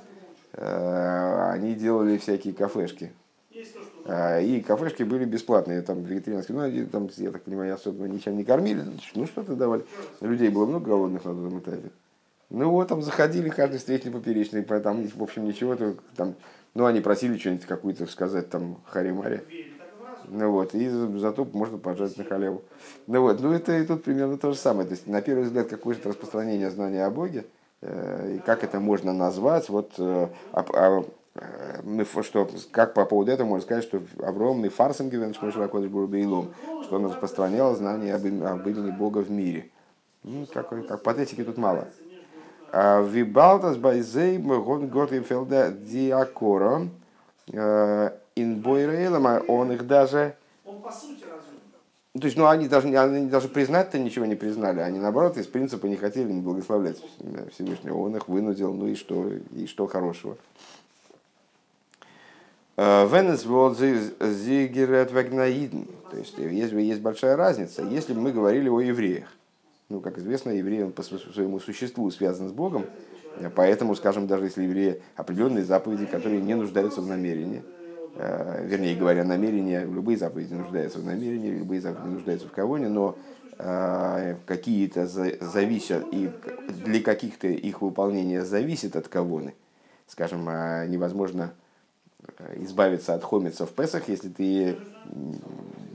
они 0.52 1.74
делали 1.74 2.18
всякие 2.18 2.54
кафешки, 2.54 3.12
и 4.06 4.64
кафешки 4.66 5.02
были 5.02 5.24
бесплатные, 5.24 5.82
там 5.82 6.02
вегетарианские, 6.02 6.56
ну, 6.56 6.64
они, 6.64 6.84
там, 6.84 7.08
я 7.16 7.30
так 7.30 7.42
понимаю, 7.42 7.74
особо 7.74 8.06
ничем 8.08 8.36
не 8.36 8.44
кормили, 8.44 8.82
ну, 9.14 9.26
что-то 9.26 9.54
давали. 9.54 9.84
Людей 10.20 10.48
было 10.48 10.66
много 10.66 10.86
голодных 10.86 11.24
на 11.24 11.30
этом 11.30 11.58
этапе. 11.58 11.90
Ну, 12.50 12.70
вот, 12.70 12.88
там 12.88 13.02
заходили, 13.02 13.50
каждый 13.50 13.78
встречный 13.78 14.10
поперечный, 14.10 14.62
там, 14.62 15.06
в 15.06 15.22
общем, 15.22 15.44
ничего, 15.44 15.76
там, 16.16 16.34
ну, 16.74 16.86
они 16.86 17.00
просили 17.00 17.36
что-нибудь 17.36 17.66
какую-то 17.66 18.06
сказать, 18.06 18.48
там, 18.48 18.78
хари-мари. 18.86 19.42
Ну 20.30 20.50
вот, 20.50 20.74
и 20.74 20.88
зато 20.88 21.46
можно 21.52 21.78
пожать 21.78 22.16
на 22.16 22.24
халяву. 22.24 22.62
Ну 23.06 23.22
вот, 23.22 23.40
ну 23.40 23.52
это 23.52 23.76
и 23.76 23.84
тут 23.84 24.04
примерно 24.04 24.38
то 24.38 24.52
же 24.52 24.58
самое. 24.58 24.86
То 24.86 24.94
есть, 24.94 25.06
на 25.06 25.22
первый 25.22 25.44
взгляд, 25.44 25.68
какое-то 25.68 26.08
распространение 26.08 26.70
знания 26.70 27.04
о 27.04 27.10
Боге, 27.10 27.46
э, 27.82 28.36
и 28.36 28.38
как 28.40 28.64
это 28.64 28.80
можно 28.80 29.12
назвать, 29.12 29.68
вот, 29.68 29.92
э, 29.98 30.28
а, 30.52 30.64
а 30.74 31.04
мы, 31.84 32.04
что, 32.22 32.48
как 32.70 32.94
по 32.94 33.04
поводу 33.04 33.30
этого 33.30 33.46
можно 33.46 33.64
сказать, 33.64 33.84
что 33.84 34.02
Авром 34.22 34.64
и 34.64 34.70
Шмошвакодыш 34.70 35.90
Бурбейлом, 35.90 36.52
что 36.82 36.96
он 36.96 37.06
распространял 37.06 37.74
знания 37.76 38.14
об, 38.14 38.24
об 38.24 38.66
имени 38.66 38.90
Бога 38.90 39.18
в 39.18 39.30
мире. 39.30 39.70
Ну, 40.24 40.46
как, 40.52 40.68
как 40.68 41.02
патетики 41.02 41.44
тут 41.44 41.56
мало. 41.56 41.88
А 42.72 43.02
Вибалтас 43.02 43.76
Байзей 43.76 44.38
Гон 44.38 44.88
Готфелда 44.88 45.70
Диакора 45.70 46.88
э, 48.38 48.42
Инбойрейлом, 48.42 49.26
а 49.26 49.42
он 49.46 49.72
их 49.72 49.86
даже... 49.86 50.36
То 52.18 52.26
есть, 52.26 52.36
ну, 52.36 52.46
они 52.46 52.68
даже, 52.68 52.88
они 52.88 53.28
даже 53.28 53.48
признать-то 53.48 53.98
ничего 53.98 54.24
не 54.24 54.34
признали. 54.34 54.80
Они, 54.80 54.98
наоборот, 54.98 55.36
из 55.36 55.46
принципа 55.46 55.86
не 55.86 55.96
хотели 55.96 56.32
не 56.32 56.40
благословлять 56.40 56.96
Всевышнего. 57.52 57.98
Он 57.98 58.16
их 58.16 58.28
вынудил, 58.28 58.72
ну 58.72 58.88
и 58.88 58.94
что, 58.94 59.30
и 59.54 59.66
что 59.66 59.86
хорошего. 59.86 60.36
Венес 62.76 63.42
зигерет 64.20 65.12
вагнаидн. 65.12 65.82
То 66.10 66.16
есть 66.16 66.38
есть, 66.38 66.72
есть 66.72 67.00
большая 67.00 67.36
разница. 67.36 67.82
Если 67.82 68.12
бы 68.12 68.20
мы 68.20 68.32
говорили 68.32 68.68
о 68.68 68.80
евреях, 68.80 69.28
ну, 69.88 70.00
как 70.00 70.18
известно, 70.18 70.50
еврей 70.50 70.84
он 70.84 70.92
по 70.92 71.02
своему 71.02 71.60
существу 71.60 72.10
связан 72.10 72.48
с 72.48 72.52
Богом, 72.52 72.86
поэтому, 73.54 73.94
скажем, 73.94 74.26
даже 74.26 74.44
если 74.44 74.62
евреи 74.62 75.02
определенные 75.16 75.64
заповеди, 75.64 76.06
которые 76.06 76.40
не 76.40 76.54
нуждаются 76.54 77.00
в 77.00 77.06
намерении, 77.06 77.62
э, 77.62 77.77
вернее 78.18 78.96
говоря, 78.96 79.24
намерения, 79.24 79.84
любые 79.84 80.18
заповеди 80.18 80.54
нуждаются 80.54 80.98
в 80.98 81.04
намерении, 81.04 81.50
любые 81.50 81.80
заповеди 81.80 82.14
нуждаются 82.14 82.48
в 82.48 82.52
кого 82.52 82.76
но 82.78 83.16
э, 83.58 84.36
какие-то 84.46 85.06
зависят, 85.06 86.04
и 86.12 86.30
для 86.84 87.00
каких-то 87.00 87.46
их 87.46 87.80
выполнения 87.80 88.44
зависит 88.44 88.96
от 88.96 89.08
кого 89.08 89.42
скажем, 90.06 90.48
э, 90.48 90.86
невозможно 90.88 91.52
Э, 92.38 92.54
избавиться 92.62 93.14
от 93.14 93.22
хомица 93.22 93.66
в 93.66 93.72
Песах, 93.72 94.08
если 94.08 94.28
ты 94.28 94.76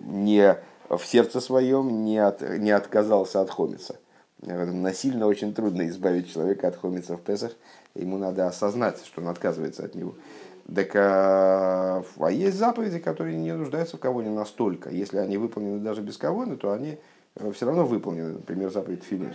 не 0.06 0.58
в 0.90 1.04
сердце 1.06 1.42
своем 1.42 2.06
не, 2.06 2.18
от, 2.18 2.42
не 2.42 2.72
отказался 2.72 3.42
от 3.42 3.50
хомица. 3.50 3.98
Насильно 4.42 5.28
очень 5.28 5.54
трудно 5.54 5.88
избавить 5.88 6.32
человека 6.32 6.68
от 6.68 6.76
хомица 6.76 7.16
в 7.16 7.22
Песах. 7.22 7.54
Ему 7.96 8.18
надо 8.18 8.48
осознать, 8.48 9.04
что 9.06 9.22
он 9.22 9.30
отказывается 9.30 9.86
от 9.86 9.96
него. 9.96 10.16
Так, 10.74 10.96
а, 10.96 12.04
а 12.20 12.32
есть 12.32 12.58
заповеди, 12.58 13.00
которые 13.00 13.38
не 13.38 13.54
нуждаются 13.54 13.98
в 13.98 14.00
кого-не 14.00 14.30
настолько. 14.30 14.90
Если 14.90 15.18
они 15.18 15.38
выполнены 15.38 15.80
даже 15.80 16.02
без 16.02 16.18
кого-то, 16.18 16.56
то 16.56 16.72
они 16.72 16.98
э, 17.36 17.52
все 17.52 17.66
равно 17.66 17.86
выполнены. 17.86 18.34
Например, 18.34 18.72
заповедь 18.72 19.04
филин. 19.04 19.34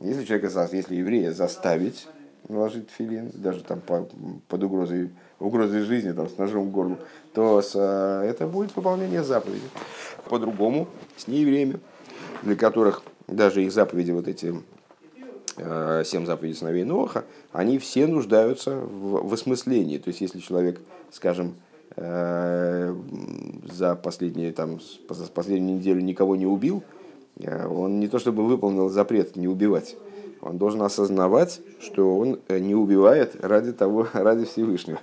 Если 0.00 0.24
человека, 0.24 0.68
если 0.72 0.96
еврея 0.96 1.32
заставить 1.32 2.08
наложить 2.48 2.90
филин, 2.90 3.30
даже 3.34 3.62
там 3.62 3.80
по, 3.80 4.08
под 4.48 4.62
угрозой 4.64 5.10
угрозой 5.38 5.82
жизни, 5.82 6.12
там, 6.12 6.28
с 6.28 6.38
ножом 6.38 6.68
в 6.68 6.70
горло, 6.70 6.98
то 7.32 7.60
с, 7.60 7.72
э, 7.74 8.28
это 8.28 8.46
будет 8.46 8.74
выполнение 8.74 9.22
заповеди. 9.22 9.68
По-другому, 10.28 10.88
с 11.16 11.26
неевреями, 11.26 11.80
для 12.42 12.56
которых 12.56 13.02
даже 13.26 13.62
их 13.62 13.72
заповеди, 13.72 14.12
вот 14.12 14.28
эти 14.28 14.54
семь 15.56 16.26
заповедей 16.26 16.56
сыновей 16.56 16.84
Ноха, 16.84 17.24
они 17.52 17.78
все 17.78 18.06
нуждаются 18.06 18.76
в, 18.76 19.28
в 19.28 19.34
осмыслении. 19.34 19.98
То 19.98 20.08
есть, 20.08 20.20
если 20.20 20.40
человек, 20.40 20.80
скажем, 21.10 21.54
э, 21.96 22.94
за 23.70 23.94
последние, 23.94 24.52
там, 24.52 24.80
за 25.08 25.26
последнюю 25.26 25.78
неделю 25.78 26.00
никого 26.00 26.36
не 26.36 26.46
убил, 26.46 26.82
он 27.38 28.00
не 28.00 28.08
то 28.08 28.18
чтобы 28.18 28.44
выполнил 28.46 28.88
запрет 28.88 29.36
не 29.36 29.48
убивать, 29.48 29.96
он 30.40 30.58
должен 30.58 30.82
осознавать, 30.82 31.60
что 31.80 32.16
он 32.16 32.40
не 32.48 32.74
убивает 32.74 33.36
ради 33.44 33.72
того, 33.72 34.08
ради 34.12 34.44
Всевышнего 34.44 35.00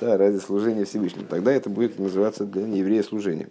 да, 0.00 0.16
ради 0.16 0.38
служения 0.38 0.84
Всевышнему. 0.84 1.26
Тогда 1.28 1.52
это 1.52 1.70
будет 1.70 1.98
называться 1.98 2.44
для 2.44 2.62
нееврея 2.62 3.02
служением. 3.02 3.50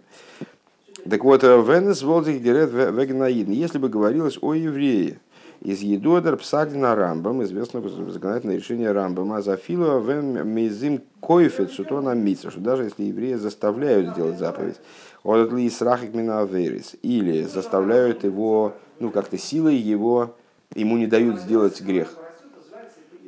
Так 1.08 1.24
вот, 1.24 1.42
Венес 1.42 2.02
Волдих 2.02 2.42
Герет 2.42 2.72
Вегнаидн. 2.72 3.52
Если 3.52 3.78
бы 3.78 3.88
говорилось 3.88 4.38
о 4.40 4.54
еврее, 4.54 5.20
из 5.60 5.80
Едодер 5.80 6.36
Псагдина 6.36 6.94
Рамбам, 6.94 7.42
известно 7.42 7.80
законодательное 7.80 8.56
решение 8.56 8.92
Рамбама, 8.92 9.42
Зафилова 9.42 9.98
Вен 10.00 10.46
Мезим 10.48 11.02
Койфет 11.20 11.72
Сутона 11.72 12.14
Митса, 12.14 12.50
что 12.50 12.60
даже 12.60 12.84
если 12.84 13.04
евреи 13.04 13.34
заставляют 13.34 14.10
сделать 14.10 14.38
заповедь, 14.38 14.76
от 15.24 15.52
ли 15.52 15.68
срахик 15.70 16.14
минаверис, 16.14 16.94
или 17.02 17.42
заставляют 17.42 18.24
его, 18.24 18.74
ну 19.00 19.10
как-то 19.10 19.38
силой 19.38 19.76
его, 19.76 20.36
ему 20.74 20.96
не 20.98 21.06
дают 21.06 21.40
сделать 21.40 21.80
грех, 21.80 22.14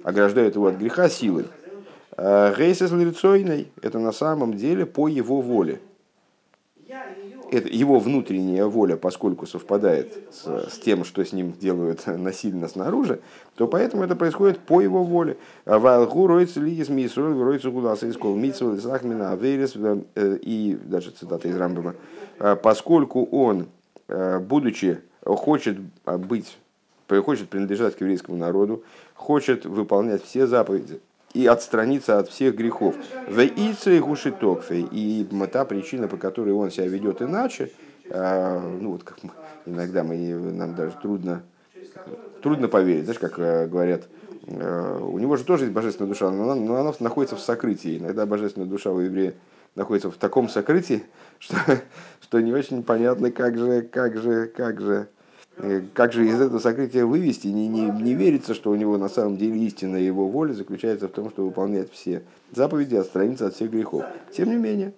ограждают 0.05 0.55
его 0.55 0.67
от 0.67 0.77
греха 0.77 1.09
силой. 1.09 1.47
Гейсес 2.17 2.91
лицойной– 2.91 3.69
это 3.83 3.99
на 3.99 4.13
самом 4.13 4.55
деле 4.55 4.87
по 4.87 5.09
его 5.09 5.41
воле 5.41 5.81
это 7.51 7.69
его 7.69 7.99
внутренняя 7.99 8.67
воля, 8.67 8.97
поскольку 8.97 9.47
совпадает 9.47 10.13
с, 10.31 10.73
с 10.73 10.79
тем, 10.79 11.05
что 11.05 11.25
с 11.25 11.33
ним 11.33 11.53
делают 11.53 12.03
насильно 12.07 12.69
снаружи, 12.69 13.21
то 13.57 13.67
поэтому 13.67 14.05
это 14.05 14.17
происходит 14.17 14.59
по 14.61 14.81
его 14.81 15.05
воле. 15.05 15.37
Вайлгу 15.65 16.27
роется 16.27 16.61
ли 16.61 16.75
из 16.77 16.89
мисрой, 16.89 17.41
роется 17.43 17.71
гуласа 17.71 18.07
из 18.07 18.17
кол 18.17 18.37
митсвел, 18.37 18.75
из 18.75 18.87
ахмина 18.87 19.33
аверис, 19.33 19.75
э, 19.77 20.39
и 20.43 20.79
даже 20.85 21.11
цитата 21.11 21.49
из 21.49 21.57
Рамбама, 21.57 21.95
«Э, 22.39 22.57
поскольку 22.57 23.25
он, 23.25 23.69
э, 24.09 24.39
будучи, 24.39 25.01
хочет 25.25 25.79
быть, 26.05 26.59
хочет 27.09 27.49
принадлежать 27.49 27.97
к 27.97 28.01
еврейскому 28.01 28.37
народу, 28.37 28.85
хочет 29.15 29.67
выполнять 29.67 30.23
все 30.25 30.47
заповеди, 30.47 31.01
и 31.35 31.47
отстраниться 31.47 32.19
от 32.19 32.29
всех 32.29 32.57
грехов. 32.57 32.97
В 33.29 33.41
Ице 33.41 34.01
гуши 34.01 34.33
токфе. 34.33 34.81
И 34.81 35.27
та 35.53 35.65
причина, 35.65 36.09
по 36.09 36.17
которой 36.17 36.51
он 36.51 36.71
себя 36.71 36.87
ведет 36.87 37.23
иначе, 37.23 37.71
а, 38.11 38.61
ну 38.61 38.93
вот 38.93 39.05
как 39.05 39.19
иногда 39.67 40.03
мы, 40.03 40.17
нам 40.17 40.75
даже 40.75 40.93
трудно, 41.03 41.43
трудно 42.43 42.69
поверить, 42.69 43.05
знаешь, 43.05 43.19
как 43.19 43.39
э, 43.39 43.67
говорят, 43.67 44.09
э, 44.47 44.99
у 45.03 45.19
него 45.19 45.37
же 45.37 45.45
тоже 45.45 45.65
есть 45.65 45.75
божественная 45.75 46.09
душа, 46.09 46.31
но 46.31 46.45
она, 46.45 46.55
но 46.55 46.77
она 46.77 46.93
находится 47.01 47.37
в 47.37 47.41
сокрытии. 47.41 47.99
Иногда 47.99 48.25
божественная 48.25 48.69
душа 48.69 48.91
у 48.91 49.01
еврея 49.01 49.35
находится 49.75 50.11
в 50.11 50.17
таком 50.17 50.49
сокрытии, 50.49 51.05
что, 51.39 51.57
что 52.21 52.41
не 52.41 52.53
очень 52.53 52.83
понятно, 52.83 53.31
как 53.31 53.59
же, 53.59 53.83
как 53.83 54.17
же, 54.17 54.47
как 54.47 54.81
же 54.81 55.09
как 55.95 56.13
же 56.13 56.27
из 56.27 56.41
этого 56.41 56.59
сокрытия 56.59 57.05
вывести? 57.05 57.49
Не, 57.49 57.69
не, 57.69 57.91
не 57.91 58.15
верится, 58.15 58.55
что 58.55 58.71
у 58.71 58.75
него 58.75 58.97
на 58.97 59.09
самом 59.09 59.37
деле 59.37 59.59
истинная 59.67 60.01
его 60.01 60.29
воля 60.29 60.53
заключается 60.53 61.09
в 61.09 61.13
том, 61.13 61.31
что 61.31 61.45
выполнять 61.45 61.91
все 61.91 62.23
заповеди, 62.53 62.95
отстраниться 62.95 63.47
от 63.47 63.55
всех 63.55 63.71
грехов. 63.71 64.05
Тем 64.33 64.51
не 64.51 64.57
менее, 64.57 64.93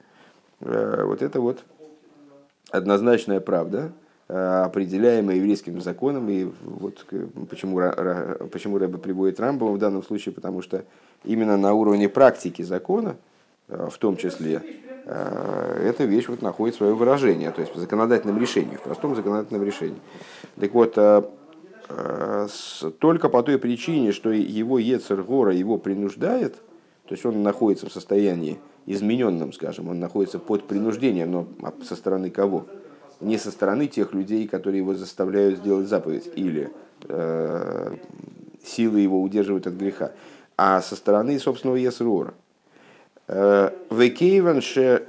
э, 0.60 1.02
вот 1.04 1.22
это 1.22 1.40
вот 1.40 1.64
однозначная 2.70 3.40
правда, 3.40 3.92
э, 4.28 4.34
определяемая 4.34 5.36
еврейским 5.36 5.80
законом, 5.80 6.28
и 6.28 6.48
вот 6.62 7.06
почему, 7.48 7.80
почему 8.52 8.78
Рэбе 8.78 8.98
приводит 8.98 9.40
Рамбова 9.40 9.72
в 9.72 9.78
данном 9.78 10.02
случае, 10.02 10.34
потому 10.34 10.60
что 10.62 10.84
именно 11.24 11.56
на 11.56 11.72
уровне 11.72 12.08
практики 12.08 12.62
закона, 12.62 13.16
в 13.68 13.96
том 13.98 14.16
числе, 14.16 14.62
Э, 14.89 14.89
эта 15.06 16.04
вещь 16.04 16.28
вот 16.28 16.42
находит 16.42 16.76
свое 16.76 16.94
выражение, 16.94 17.50
то 17.50 17.60
есть 17.60 17.74
в 17.74 17.78
законодательном 17.78 18.38
решении, 18.38 18.76
в 18.76 18.82
простом 18.82 19.16
законодательном 19.16 19.64
решении. 19.64 20.00
Так 20.58 20.72
вот, 20.74 20.94
э, 20.96 21.22
э, 21.88 22.48
только 22.98 23.28
по 23.28 23.42
той 23.42 23.58
причине, 23.58 24.12
что 24.12 24.30
его 24.30 24.78
Ецергора 24.78 25.52
его 25.54 25.78
принуждает, 25.78 26.54
то 27.06 27.14
есть 27.14 27.24
он 27.26 27.42
находится 27.42 27.88
в 27.88 27.92
состоянии 27.92 28.60
измененном, 28.86 29.52
скажем, 29.52 29.88
он 29.88 30.00
находится 30.00 30.38
под 30.38 30.64
принуждением, 30.64 31.32
но 31.32 31.46
со 31.82 31.96
стороны 31.96 32.30
кого? 32.30 32.66
Не 33.20 33.36
со 33.36 33.50
стороны 33.50 33.86
тех 33.86 34.14
людей, 34.14 34.46
которые 34.48 34.78
его 34.78 34.94
заставляют 34.94 35.58
сделать 35.58 35.88
заповедь, 35.88 36.30
или 36.36 36.70
э, 37.08 37.96
силы 38.64 39.00
его 39.00 39.20
удерживают 39.20 39.66
от 39.66 39.74
греха, 39.74 40.12
а 40.56 40.80
со 40.80 40.96
стороны 40.96 41.38
собственного 41.38 41.76
Ецергора. 41.76 42.34
Векейванше 43.30 45.06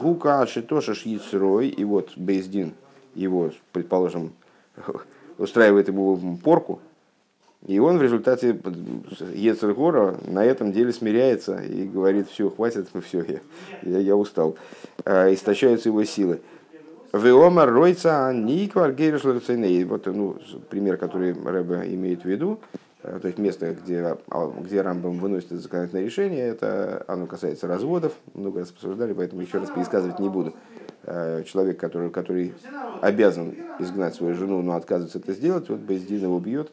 гука 0.00 0.46
тоже 0.46 0.94
шицрой, 0.94 1.68
и 1.68 1.82
вот 1.82 2.10
Бейздин 2.16 2.74
его, 3.16 3.50
предположим, 3.72 4.32
устраивает 5.38 5.88
ему 5.88 6.38
порку, 6.38 6.80
и 7.66 7.80
он 7.80 7.98
в 7.98 8.02
результате 8.02 8.56
Ецергора 9.34 10.18
на 10.24 10.44
этом 10.44 10.72
деле 10.72 10.92
смиряется 10.92 11.60
и 11.60 11.88
говорит, 11.88 12.28
все, 12.30 12.48
хватит, 12.48 12.86
все, 13.04 13.24
я, 13.24 13.40
я, 13.82 13.98
я 13.98 14.14
устал. 14.14 14.54
А, 15.04 15.34
истощаются 15.34 15.88
его 15.88 16.04
силы. 16.04 16.40
Веомар 17.12 17.72
ройца 17.72 18.32
никвар 18.32 18.92
гейриш 18.92 19.24
Вот 19.24 20.06
ну, 20.06 20.36
пример, 20.68 20.96
который 20.96 21.32
Рэбе 21.32 21.92
имеет 21.92 22.22
в 22.22 22.26
виду, 22.26 22.60
Э, 22.72 22.89
то 23.02 23.26
есть 23.26 23.38
место, 23.38 23.72
где, 23.72 24.18
а, 24.28 24.52
где 24.60 24.82
Рамбам 24.82 25.18
выносит 25.18 25.50
законодательное 25.50 26.04
решение, 26.04 26.46
это 26.46 27.02
оно 27.08 27.26
касается 27.26 27.66
разводов, 27.66 28.12
много 28.34 28.60
раз 28.60 28.70
обсуждали, 28.70 29.14
поэтому 29.14 29.40
еще 29.40 29.58
раз 29.58 29.70
пересказывать 29.70 30.18
не 30.18 30.28
буду. 30.28 30.54
Э, 31.04 31.42
человек, 31.44 31.80
который, 31.80 32.10
который 32.10 32.54
обязан 33.00 33.54
изгнать 33.78 34.14
свою 34.14 34.34
жену, 34.34 34.60
но 34.60 34.74
отказывается 34.74 35.18
это 35.18 35.32
сделать, 35.32 35.70
вот 35.70 35.80
Бездин 35.80 36.20
его 36.24 36.38
бьет, 36.40 36.72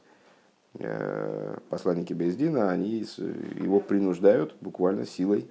э, 0.80 1.58
посланники 1.70 2.12
Бездина, 2.12 2.72
они 2.72 3.06
его 3.56 3.80
принуждают 3.80 4.56
буквально 4.62 5.06
силой 5.06 5.48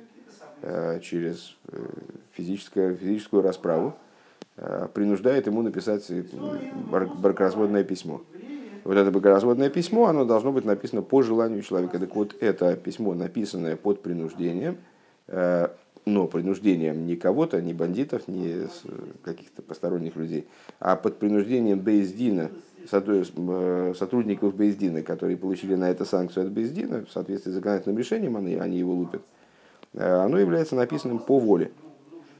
через 1.02 1.54
физическую, 2.32 2.96
физическую 2.96 3.42
расправу, 3.42 3.94
принуждает 4.94 5.46
ему 5.46 5.60
написать 5.60 6.10
бракоразводное 6.90 7.84
письмо 7.84 8.22
вот 8.86 8.96
это 8.96 9.10
богоразводное 9.10 9.68
письмо, 9.68 10.06
оно 10.06 10.24
должно 10.24 10.52
быть 10.52 10.64
написано 10.64 11.02
по 11.02 11.22
желанию 11.22 11.62
человека. 11.62 11.98
Так 11.98 12.14
вот, 12.14 12.36
это 12.40 12.76
письмо, 12.76 13.14
написанное 13.14 13.76
под 13.76 14.02
принуждением, 14.02 14.78
э, 15.26 15.68
но 16.04 16.28
принуждением 16.28 17.04
не 17.04 17.16
кого-то, 17.16 17.60
не 17.60 17.74
бандитов, 17.74 18.28
не 18.28 18.68
каких-то 19.24 19.62
посторонних 19.62 20.14
людей, 20.14 20.46
а 20.78 20.94
под 20.94 21.18
принуждением 21.18 21.80
Бейздина, 21.80 22.50
э, 22.92 23.94
сотрудников 23.98 24.54
Бейздина, 24.54 25.02
которые 25.02 25.36
получили 25.36 25.74
на 25.74 25.90
это 25.90 26.04
санкцию 26.04 26.46
от 26.46 26.52
Бейздина, 26.52 27.04
в 27.04 27.10
соответствии 27.10 27.50
с 27.50 27.54
законодательным 27.54 27.98
решением, 27.98 28.36
они, 28.36 28.78
его 28.78 28.94
лупят, 28.94 29.22
э, 29.94 30.08
оно 30.08 30.38
является 30.38 30.76
написанным 30.76 31.18
по 31.18 31.40
воле, 31.40 31.72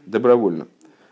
добровольно. 0.07 0.69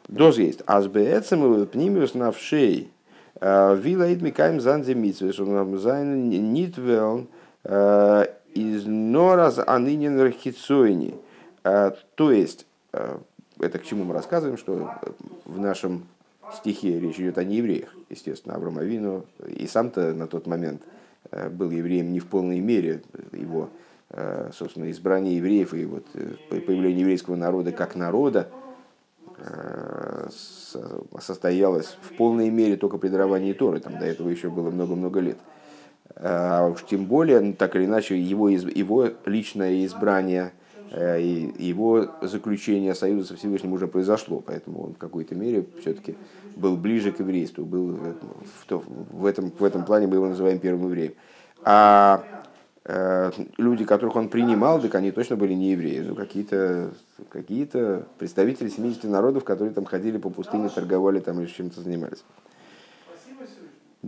Доз 0.06 0.38
есть. 0.38 0.62
Азбеэцем 0.66 1.66
пнимиус 1.66 2.14
навшей 2.14 2.93
Вилаид 3.40 4.22
Микаем 4.22 4.60
Занзе 4.60 4.94
Митсвес, 4.94 5.36
Зайн 5.36 6.30
Нитвелн 6.52 7.28
из 7.64 8.86
Нораз 8.86 9.58
Анынин 9.66 10.20
Рахицойни. 10.20 11.14
То 11.62 12.30
есть, 12.30 12.66
это 12.92 13.78
к 13.78 13.84
чему 13.84 14.04
мы 14.04 14.14
рассказываем, 14.14 14.56
что 14.56 14.90
в 15.44 15.58
нашем 15.58 16.06
стихе 16.54 17.00
речь 17.00 17.18
идет 17.18 17.38
о 17.38 17.44
неевреях, 17.44 17.94
естественно, 18.10 18.54
Авраам 18.54 18.78
Авину, 18.78 19.24
и 19.46 19.66
сам-то 19.66 20.12
на 20.12 20.26
тот 20.26 20.46
момент 20.46 20.82
был 21.50 21.70
евреем 21.70 22.12
не 22.12 22.20
в 22.20 22.26
полной 22.26 22.60
мере, 22.60 23.02
его, 23.32 23.70
собственно, 24.52 24.90
избрание 24.90 25.38
евреев 25.38 25.74
и 25.74 25.86
вот 25.86 26.04
появление 26.50 27.00
еврейского 27.00 27.34
народа 27.34 27.72
как 27.72 27.96
народа, 27.96 28.48
Э, 29.46 30.28
состоялось 31.20 31.96
в 32.02 32.16
полной 32.16 32.50
мере 32.50 32.76
только 32.76 32.98
при 32.98 33.08
даровании 33.08 33.52
Торы, 33.52 33.80
там 33.80 33.98
до 33.98 34.06
этого 34.06 34.28
еще 34.28 34.50
было 34.50 34.70
много-много 34.70 35.20
лет. 35.20 35.38
А 36.16 36.66
уж 36.66 36.84
тем 36.84 37.04
более, 37.04 37.40
ну, 37.40 37.52
так 37.52 37.76
или 37.76 37.84
иначе, 37.84 38.18
его, 38.18 38.48
его 38.48 39.08
личное 39.24 39.84
избрание 39.84 40.52
э, 40.90 41.20
и 41.20 41.66
его 41.66 42.10
заключение 42.22 42.94
союза 42.94 43.28
со 43.28 43.36
Всевышним 43.36 43.72
уже 43.72 43.86
произошло, 43.86 44.40
поэтому 44.40 44.84
он 44.86 44.94
в 44.94 44.98
какой-то 44.98 45.34
мере 45.34 45.66
все-таки 45.80 46.16
был 46.56 46.76
ближе 46.76 47.12
к 47.12 47.20
еврейству, 47.20 47.64
был 47.64 47.98
в, 48.68 48.82
в, 49.12 49.26
этом, 49.26 49.52
в 49.58 49.64
этом 49.64 49.84
плане 49.84 50.06
мы 50.06 50.16
его 50.16 50.28
называем 50.28 50.58
первым 50.58 50.86
евреем. 50.86 51.14
А 51.62 52.24
Э, 52.24 52.53
люди, 52.86 53.84
которых 53.84 54.14
он 54.16 54.28
принимал, 54.28 54.78
так 54.80 54.94
они 54.94 55.10
точно 55.10 55.36
были 55.36 55.54
не 55.54 55.70
евреи, 55.70 56.00
ну, 56.00 56.14
какие-то 56.14 56.90
какие 57.30 57.66
представители 58.18 58.68
70 58.68 59.04
народов, 59.04 59.44
которые 59.44 59.72
там 59.72 59.86
ходили 59.86 60.18
по 60.18 60.28
пустыне, 60.28 60.68
торговали 60.68 61.20
там 61.20 61.40
или 61.40 61.46
чем-то 61.46 61.80
занимались. 61.80 62.22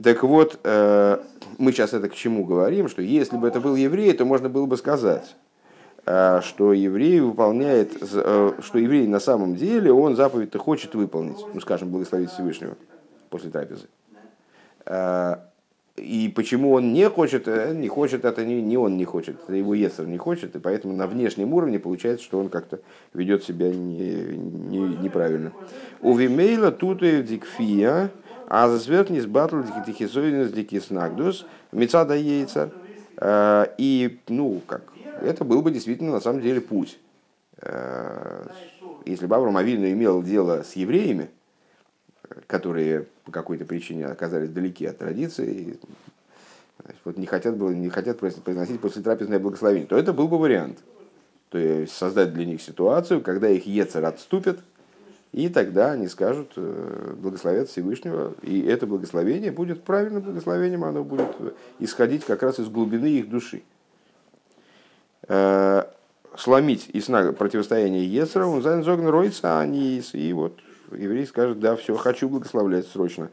Так 0.03 0.23
вот, 0.25 0.61
э, 0.63 1.19
мы 1.57 1.73
сейчас 1.73 1.95
это 1.95 2.11
к 2.11 2.15
чему 2.15 2.45
говорим, 2.45 2.89
что 2.89 3.01
если 3.01 3.39
бы 3.39 3.49
это 3.49 3.61
был 3.61 3.77
еврей, 3.77 4.13
то 4.13 4.27
можно 4.27 4.51
было 4.51 4.67
бы 4.67 4.77
сказать, 4.77 5.37
э, 6.05 6.41
что 6.43 6.75
еврей 6.75 7.21
выполняет, 7.21 7.95
что 8.03 8.79
еврей 8.79 9.07
на 9.07 9.21
самом 9.21 9.57
деле, 9.57 9.91
он 9.91 10.17
заповедь-то 10.17 10.59
хочет 10.59 10.95
выполнить, 10.95 11.39
ну, 11.55 11.61
скажем, 11.61 11.91
благословить 11.91 12.31
Всевышнего 12.31 12.77
после 13.31 13.51
трапезы. 13.51 13.87
И 15.97 16.31
почему 16.35 16.73
он 16.73 16.93
не 16.93 17.09
хочет, 17.09 17.49
э, 17.49 17.75
не 17.75 17.89
хочет, 17.89 18.25
это 18.25 18.45
не, 18.45 18.61
не 18.61 18.77
он 18.77 18.97
не 18.97 19.05
хочет, 19.05 19.37
это 19.43 19.55
его 19.55 19.75
Ецер 19.75 20.07
не 20.07 20.19
хочет, 20.19 20.55
и 20.55 20.59
поэтому 20.59 20.95
на 20.95 21.07
внешнем 21.07 21.55
уровне 21.55 21.79
получается, 21.79 22.25
что 22.25 22.39
он 22.39 22.49
как-то 22.49 22.81
ведет 23.15 23.45
себя 23.45 23.69
не, 23.71 24.37
не, 24.37 24.79
неправильно. 24.99 25.53
У 26.03 26.15
Вимейла 26.15 26.71
тут 26.71 27.03
и 27.03 27.23
дикфия, 27.23 28.11
а 28.47 28.69
за 28.69 28.79
сверхнис 28.79 29.27
батл 29.27 29.61
дикисойнес 29.87 30.53
дикиснагдус, 30.53 31.47
мецада 31.73 32.15
яйца. 32.15 32.71
Э, 33.17 33.67
и, 33.79 34.21
ну, 34.29 34.61
как, 34.67 34.93
это 35.23 35.45
был 35.45 35.63
бы 35.63 35.71
действительно 35.71 36.13
на 36.13 36.21
самом 36.21 36.43
деле 36.43 36.61
путь. 36.61 36.99
Э, 37.63 38.47
если 39.07 39.27
бы 39.27 39.37
Авраам 39.37 39.57
Авину 39.57 39.91
имел 39.91 40.23
дело 40.23 40.63
с 40.63 40.77
евреями, 40.77 41.31
которые 42.47 43.07
по 43.25 43.33
какой-то 43.33 43.65
причине 43.65 44.07
оказались 44.07 44.51
далеки 44.51 44.87
от 44.87 44.99
традиции, 44.99 45.79
вот 47.05 47.17
не 47.17 47.27
хотят, 47.27 47.57
было, 47.57 47.71
не 47.71 47.89
хотят 47.89 48.19
произносить 48.19 48.81
после 48.81 49.03
трапезное 49.03 49.39
благословение, 49.39 49.87
то 49.87 49.97
это 49.97 50.13
был 50.13 50.29
бы 50.29 50.39
вариант. 50.39 50.79
То 51.49 51.59
есть 51.59 51.93
создать 51.93 52.35
для 52.35 52.45
них 52.45 52.61
ситуацию, 52.61 53.21
когда 53.21 53.49
их 53.49 53.67
Ецер 53.67 54.05
отступит, 54.05 54.61
и 55.33 55.49
тогда 55.49 55.93
они 55.93 56.09
скажут, 56.09 56.53
э, 56.57 57.15
благословят 57.19 57.69
Всевышнего, 57.69 58.35
и 58.43 58.63
это 58.63 58.87
благословение 58.87 59.53
будет 59.53 59.83
правильным 59.83 60.23
благословением, 60.23 60.85
оно 60.85 61.05
будет 61.05 61.29
исходить 61.79 62.25
как 62.25 62.43
раз 62.43 62.59
из 62.59 62.69
глубины 62.69 63.07
их 63.07 63.29
души. 63.29 63.63
Э, 65.29 65.85
сломить 66.37 66.89
и 66.93 67.01
противостояние 67.01 68.07
Ецера, 68.07 68.47
он 68.47 68.63
зайнзогн 68.63 69.09
ройца, 69.09 69.61
они 69.61 70.03
и 70.13 70.33
вот 70.33 70.59
еврей 70.93 71.27
скажет, 71.27 71.61
да, 71.61 71.77
все, 71.77 71.97
хочу 71.97 72.29
благословлять 72.29 72.87
срочно. 72.87 73.31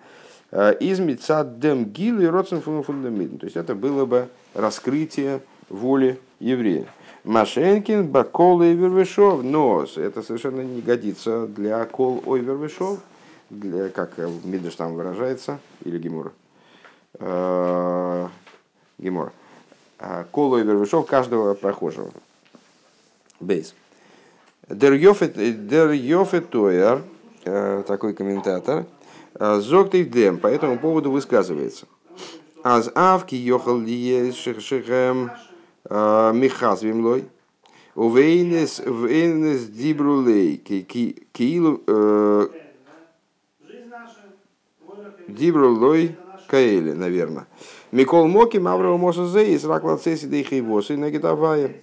Э, 0.52 0.74
из 0.80 1.00
дем 1.00 1.86
гил 1.86 2.22
и 2.22 2.26
родсен 2.26 2.62
фундамент. 2.62 3.40
То 3.40 3.46
есть 3.46 3.58
это 3.58 3.74
было 3.74 4.06
бы 4.06 4.30
раскрытие 4.54 5.42
воли 5.70 6.20
еврея. 6.40 6.86
Машенкин, 7.24 8.08
Бакол 8.08 8.62
и 8.62 8.74
Вервешов. 8.74 9.44
Но 9.44 9.86
это 9.96 10.22
совершенно 10.22 10.62
не 10.62 10.82
годится 10.82 11.48
для 11.48 11.84
Кол 11.86 12.22
Ой 12.26 12.42
Вервешов, 12.42 13.00
для, 13.50 13.90
как 13.90 14.18
Мидыш 14.44 14.76
там 14.76 14.94
выражается, 14.94 15.60
или 15.84 15.98
Гемора. 15.98 16.34
Э, 17.20 18.28
Гемора. 19.00 19.32
Э, 20.00 20.26
Кол 20.32 20.54
Ой 20.54 20.64
Вервешов 20.64 21.08
каждого 21.08 21.54
прохожего. 21.56 22.12
Бейс. 23.40 23.74
Дер 24.70 24.94
Йофет 24.94 26.50
Тойер, 26.50 27.02
такой 27.44 28.14
комментатор, 28.14 28.86
Зоктив 29.40 30.10
Дем 30.10 30.38
по 30.38 30.48
этому 30.48 30.78
поводу 30.80 31.12
высказывается. 31.12 31.86
Аз 32.64 32.92
авки 32.96 33.36
йохал 33.36 33.80
лие 33.80 34.32
шехем 34.32 35.32
михазвимлой. 35.90 37.26
Увейнес 37.96 38.80
вейнес 38.80 39.68
дибрулей 39.68 40.58
киилу 40.58 41.82
дибрулой 45.28 46.16
каэли, 46.48 46.94
наверное. 46.94 47.46
Микол 47.92 48.28
Моки, 48.28 48.58
Маврова 48.58 48.98
Мосазе, 48.98 49.54
из 49.54 49.64
Раклацеси 49.66 50.26
Дейхейвосы, 50.26 50.98
Нагитавая. 50.98 51.76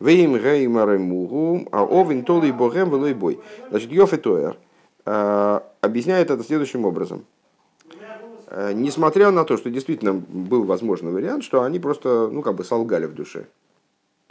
Вейм 0.00 0.36
Геймары 0.36 0.98
Мугу, 0.98 1.68
а 1.70 1.84
Овен 1.84 2.24
Толи 2.24 2.50
Богем 2.50 2.90
Велой 2.90 3.14
Бой. 3.14 3.38
Значит, 3.70 3.92
Йофетоер 3.92 4.56
объясняет 5.04 6.30
это 6.30 6.42
следующим 6.42 6.84
образом. 6.84 7.24
Э, 8.56 8.72
несмотря 8.72 9.32
на 9.32 9.44
то, 9.44 9.56
что 9.56 9.68
действительно 9.68 10.14
был 10.14 10.62
возможный 10.62 11.10
вариант, 11.10 11.42
что 11.42 11.62
они 11.62 11.80
просто, 11.80 12.28
ну, 12.30 12.40
как 12.40 12.54
бы 12.54 12.62
солгали 12.62 13.06
в 13.06 13.14
душе. 13.14 13.46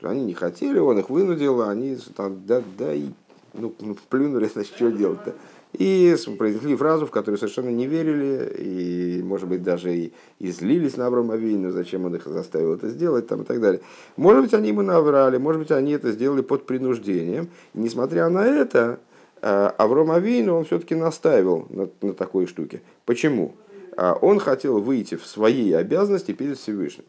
Они 0.01 0.23
не 0.23 0.33
хотели, 0.33 0.79
он 0.79 0.99
их 0.99 1.09
вынудил, 1.09 1.61
они 1.61 1.97
там, 2.15 2.45
да, 2.45 2.61
да, 2.77 2.93
и, 2.93 3.07
ну, 3.53 3.73
ну 3.81 3.97
плюнули, 4.09 4.49
значит, 4.51 4.75
что 4.75 4.91
делать-то. 4.91 5.35
И 5.73 6.15
произнесли 6.37 6.75
фразу, 6.75 7.05
в 7.05 7.11
которую 7.11 7.37
совершенно 7.37 7.69
не 7.69 7.85
верили, 7.85 8.53
и, 8.59 9.23
может 9.23 9.49
быть, 9.49 9.61
даже 9.61 9.93
и, 9.93 10.13
и 10.39 10.51
злились 10.51 10.95
на 10.95 11.07
Авраама 11.07 11.35
Вину, 11.35 11.71
зачем 11.71 12.05
он 12.05 12.15
их 12.15 12.25
заставил 12.25 12.75
это 12.75 12.89
сделать, 12.89 13.27
там, 13.27 13.41
и 13.41 13.45
так 13.45 13.59
далее. 13.59 13.81
Может 14.15 14.43
быть, 14.43 14.53
они 14.53 14.69
ему 14.69 14.83
наврали, 14.83 15.37
может 15.37 15.61
быть, 15.61 15.71
они 15.71 15.91
это 15.93 16.11
сделали 16.11 16.41
под 16.41 16.65
принуждением. 16.65 17.49
И, 17.73 17.79
несмотря 17.79 18.29
на 18.29 18.45
это, 18.45 18.99
э, 19.43 19.71
Авраам 19.77 20.11
Авину, 20.11 20.55
он 20.55 20.65
все-таки 20.65 20.95
настаивал 20.95 21.67
на, 21.69 21.89
на 22.01 22.13
такой 22.13 22.47
штуке. 22.47 22.81
Почему? 23.05 23.53
А 23.97 24.13
он 24.13 24.39
хотел 24.39 24.79
выйти 24.79 25.15
в 25.15 25.25
свои 25.25 25.71
обязанности 25.73 26.31
перед 26.31 26.57
Всевышним. 26.57 27.05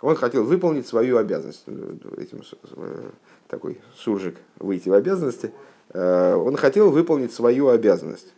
Он 0.00 0.14
хотел 0.14 0.44
выполнить 0.44 0.86
свою 0.86 1.16
обязанность. 1.16 1.64
Э, 1.66 1.94
этим, 2.18 2.42
э, 2.76 3.10
такой 3.48 3.80
суржик 3.94 4.36
выйти 4.58 4.88
в 4.88 4.92
обязанности. 4.92 5.52
Э, 5.90 6.34
он 6.34 6.56
хотел 6.56 6.90
выполнить 6.90 7.32
свою 7.32 7.68
обязанность. 7.68 8.32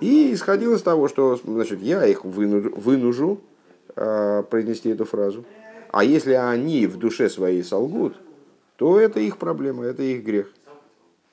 И 0.00 0.32
исходил 0.32 0.74
из 0.74 0.82
того, 0.82 1.08
что 1.08 1.36
значит, 1.42 1.82
я 1.82 2.06
их 2.06 2.24
вынужу 2.24 3.40
произнести 3.96 4.90
эту 4.90 5.04
фразу. 5.04 5.44
А 5.90 6.04
если 6.04 6.34
они 6.34 6.86
в 6.86 6.98
душе 6.98 7.28
своей 7.28 7.64
солгут, 7.64 8.14
то 8.76 9.00
это 9.00 9.18
их 9.18 9.38
проблема, 9.38 9.84
это 9.84 10.04
их 10.04 10.22
грех. 10.22 10.52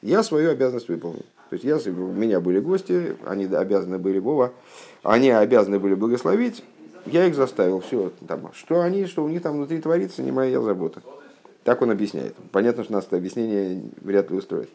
Я 0.06 0.22
свою 0.22 0.52
обязанность 0.52 0.88
выполнил. 0.88 1.26
То 1.50 1.56
есть 1.56 1.64
я, 1.64 1.78
у 1.78 2.12
меня 2.12 2.40
были 2.40 2.60
гости, 2.60 3.16
они 3.26 3.46
обязаны 3.46 3.98
были 3.98 4.20
Вова, 4.20 4.54
они 5.02 5.32
обязаны 5.32 5.80
были 5.80 5.96
благословить, 5.96 6.64
я 7.08 7.26
их 7.26 7.34
заставил, 7.34 7.80
все, 7.80 8.12
там, 8.28 8.52
что 8.54 8.82
они, 8.82 9.08
что 9.08 9.24
у 9.24 9.28
них 9.28 9.42
там 9.42 9.58
внутри 9.58 9.82
творится, 9.82 10.22
не 10.22 10.32
моя 10.32 10.62
забота. 10.62 11.02
Так 11.64 11.82
он 11.82 11.90
объясняет. 11.90 12.36
Понятно, 12.52 12.84
что 12.84 12.94
нас 12.94 13.06
это 13.06 13.18
объяснение 13.18 13.82
вряд 14.02 14.30
ли 14.30 14.38
устроит. 14.38 14.70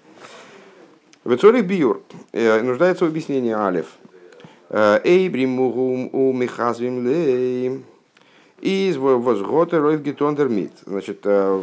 Вецорих 1.24 1.64
биюр 1.64 2.02
э, 2.32 2.60
нуждается 2.62 3.04
в 3.04 3.08
объяснении 3.08 3.52
алиф. 3.52 3.86
Э, 4.68 4.98
Эйбрим 5.04 5.60
у 5.60 6.32
михазвим 6.32 7.06
лей. 7.06 7.84
И 8.60 8.94
возготы 8.96 9.78
ройв 9.78 10.02
гетондермит. 10.02 10.72
Значит, 10.86 11.20
э, 11.24 11.62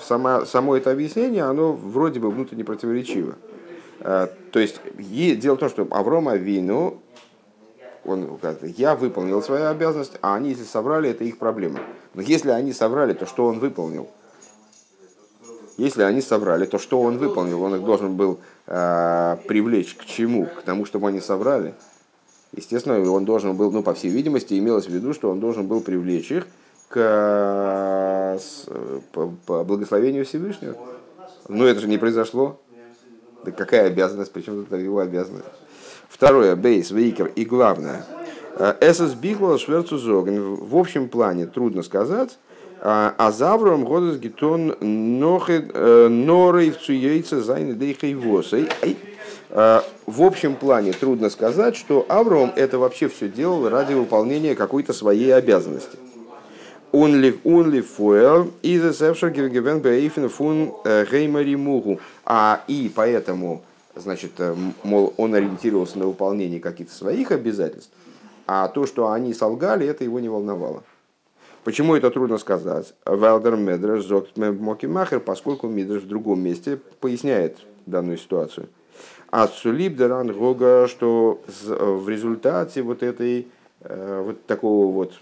само, 0.00 0.44
само 0.44 0.76
это 0.76 0.90
объяснение, 0.90 1.44
оно 1.44 1.72
вроде 1.72 2.20
бы 2.20 2.30
внутренне 2.30 2.64
противоречиво. 2.64 3.34
То 3.98 4.60
есть, 4.60 4.80
дело 4.98 5.56
в 5.56 5.58
том, 5.58 5.68
что 5.70 5.88
Аврома 5.90 6.36
Вину 6.36 7.00
он 8.06 8.38
я 8.76 8.94
выполнил 8.94 9.42
свою 9.42 9.66
обязанность, 9.66 10.12
а 10.22 10.36
они, 10.36 10.50
если 10.50 10.64
соврали, 10.64 11.10
это 11.10 11.24
их 11.24 11.38
проблема. 11.38 11.80
Но 12.14 12.22
если 12.22 12.50
они 12.50 12.72
соврали, 12.72 13.12
то 13.12 13.26
что 13.26 13.46
он 13.46 13.58
выполнил? 13.58 14.08
Если 15.76 16.02
они 16.02 16.22
соврали, 16.22 16.64
то 16.64 16.78
что 16.78 17.00
он 17.02 17.18
выполнил? 17.18 17.62
Он 17.62 17.74
их 17.74 17.84
должен 17.84 18.16
был 18.16 18.38
э, 18.66 19.36
привлечь 19.46 19.94
к 19.94 20.04
чему? 20.04 20.46
К 20.46 20.62
тому, 20.62 20.86
чтобы 20.86 21.08
они 21.08 21.20
соврали. 21.20 21.74
Естественно, 22.56 23.10
он 23.12 23.24
должен 23.26 23.54
был, 23.54 23.70
ну, 23.70 23.82
по 23.82 23.92
всей 23.94 24.10
видимости, 24.10 24.58
имелось 24.58 24.86
в 24.86 24.90
виду, 24.90 25.12
что 25.12 25.30
он 25.30 25.40
должен 25.40 25.66
был 25.66 25.80
привлечь 25.80 26.32
их 26.32 26.46
к 26.88 26.96
э, 26.96 28.38
с, 28.38 28.66
благословению 29.46 30.24
Всевышнего. 30.24 30.76
Но 31.48 31.66
это 31.66 31.80
же 31.80 31.88
не 31.88 31.98
произошло. 31.98 32.60
Да 33.44 33.52
какая 33.52 33.88
обязанность, 33.88 34.32
причем 34.32 34.62
это 34.62 34.76
его 34.76 35.00
обязанность? 35.00 35.46
Второе, 36.08 36.56
бейс, 36.56 36.90
вейкер 36.90 37.26
и 37.36 37.44
главное. 37.44 38.04
Эсэс 38.80 39.12
бигло 39.12 39.58
шверцу 39.58 39.98
В 39.98 40.76
общем 40.76 41.08
плане 41.10 41.46
трудно 41.46 41.82
сказать. 41.82 42.38
А 42.80 43.32
завром 43.32 43.84
годос 43.84 44.16
гитон 44.16 44.76
э, 44.80 46.08
норы 46.08 46.70
в 46.70 46.78
цуейца 46.78 47.42
зайны 47.42 47.74
дейхай. 47.74 48.16
В 50.06 50.22
общем 50.22 50.54
плане 50.54 50.92
трудно 50.92 51.30
сказать, 51.30 51.76
что 51.76 52.06
Авром 52.08 52.52
это 52.54 52.78
вообще 52.78 53.08
все 53.08 53.28
делал 53.28 53.68
ради 53.68 53.92
выполнения 53.94 54.54
какой-то 54.54 54.92
своей 54.92 55.34
обязанности. 55.34 55.98
Он 56.92 57.16
ли 57.16 57.38
он 57.44 57.70
ли 57.70 57.80
фуэл 57.80 58.52
из 58.62 58.84
эсэфшер 58.84 59.30
гивен 59.30 59.80
бейфен 59.80 60.28
фун 60.28 60.72
геймари 60.84 61.56
мугу. 61.56 61.98
А 62.24 62.62
и 62.68 62.90
поэтому 62.94 63.62
значит, 63.96 64.32
э, 64.38 64.54
мол, 64.84 65.12
он 65.16 65.34
ориентировался 65.34 65.98
на 65.98 66.06
выполнение 66.06 66.60
каких-то 66.60 66.94
своих 66.94 67.32
обязательств, 67.32 67.90
а 68.46 68.68
то, 68.68 68.86
что 68.86 69.10
они 69.10 69.34
солгали, 69.34 69.86
это 69.86 70.04
его 70.04 70.20
не 70.20 70.28
волновало. 70.28 70.84
Почему 71.64 71.96
это 71.96 72.10
трудно 72.10 72.38
сказать? 72.38 72.94
Валдер 73.04 73.56
Медреш 73.56 74.04
Зокт 74.04 74.36
Мокимахер, 74.36 75.18
поскольку 75.18 75.66
Мидреш 75.66 76.02
в 76.02 76.08
другом 76.08 76.40
месте 76.40 76.78
поясняет 77.00 77.58
данную 77.86 78.18
ситуацию. 78.18 78.68
А 79.38 79.48
Сулиб 79.48 79.96
Деран 79.98 80.32
Гога, 80.32 80.88
что 80.88 81.42
в 81.68 82.08
результате 82.08 82.80
вот 82.80 83.02
этой 83.02 83.46
э, 83.82 84.22
вот 84.24 84.46
такого 84.46 84.90
вот 84.90 85.12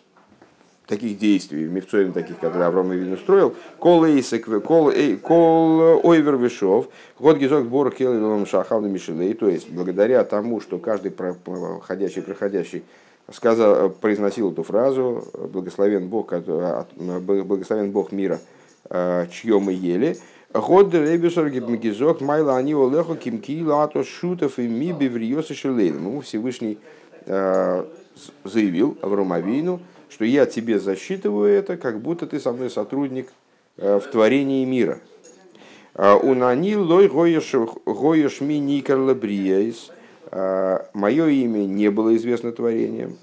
таких 0.86 1.18
действий, 1.18 1.64
мифцоем 1.64 2.12
таких, 2.12 2.38
которые 2.38 2.68
Авраам 2.68 2.92
Вин 2.92 3.14
устроил, 3.14 3.56
кол 3.80 4.04
эйсек, 4.04 4.46
кол, 4.62 4.92
кол 5.20 6.06
ойвер 6.06 6.36
вишов, 6.36 6.90
год 7.18 7.38
гизок 7.38 7.66
бор 7.66 7.90
келилом 7.90 8.46
шахавна 8.46 8.86
мишелей, 8.86 9.34
то 9.34 9.48
есть 9.48 9.68
благодаря 9.68 10.22
тому, 10.22 10.60
что 10.60 10.78
каждый 10.78 11.10
проходящий, 11.10 12.22
проходящий 12.22 12.84
сказал, 13.32 13.90
произносил 13.90 14.52
эту 14.52 14.62
фразу 14.62 15.26
«Благословен 15.52 16.06
Бог, 16.06 16.32
благословен 16.32 17.90
Бог 17.90 18.12
мира, 18.12 18.38
чье 18.88 19.58
мы 19.58 19.72
ели», 19.72 20.16
Год 20.54 20.94
ребюсер 20.94 21.50
гибмгизок 21.50 22.20
майла 22.20 22.56
они 22.56 22.74
олеху 22.74 23.16
кимки 23.16 23.60
лато 23.60 24.04
шутов 24.04 24.60
и 24.60 24.68
ми 24.68 24.92
бивриосы 24.92 25.52
шелейлем. 25.52 26.20
Всевышний 26.22 26.78
заявил 27.26 28.96
Авромавину, 29.02 29.80
что 30.08 30.24
я 30.24 30.46
тебе 30.46 30.78
засчитываю 30.78 31.52
это, 31.52 31.76
как 31.76 32.00
будто 32.00 32.28
ты 32.28 32.38
со 32.38 32.52
мной 32.52 32.70
сотрудник 32.70 33.32
в 33.76 34.02
творении 34.12 34.64
мира. 34.64 35.00
Унани 35.96 36.76
лой 36.76 37.08
гоеш 37.08 38.40
ми 38.40 38.60
никарла 38.60 39.14
бриейс. 39.14 39.90
Мое 40.30 41.26
имя 41.30 41.64
не 41.64 41.90
было 41.90 42.14
известно 42.14 42.52
творением. 42.52 43.16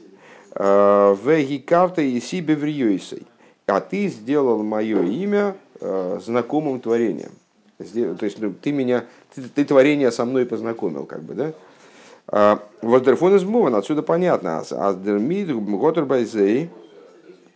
Веги 0.54 1.60
карта 1.60 2.02
и 2.02 2.20
себе 2.20 2.56
вриойсой. 2.56 3.24
А 3.68 3.80
ты 3.80 4.10
сделал 4.10 4.62
мое 4.64 5.02
имя 5.02 5.56
Э, 5.84 6.20
знакомым 6.24 6.80
творением. 6.80 7.32
То 7.80 8.26
есть 8.26 8.40
ну, 8.40 8.54
ты 8.54 8.72
меня, 8.72 9.06
ты, 9.34 9.42
ты 9.42 9.66
творение 9.66 10.12
со 10.12 10.26
мной 10.26 10.46
познакомил, 10.46 11.06
как 11.06 11.24
бы, 11.24 11.34
да? 11.34 11.54
А, 12.28 12.64
Воздерфон 12.84 13.36
из 13.36 13.44
Муван, 13.44 13.74
отсюда 13.74 14.04
понятно. 14.04 14.60
Аздермид, 14.60 15.50
Готер 15.50 16.06
Байзей, 16.06 16.70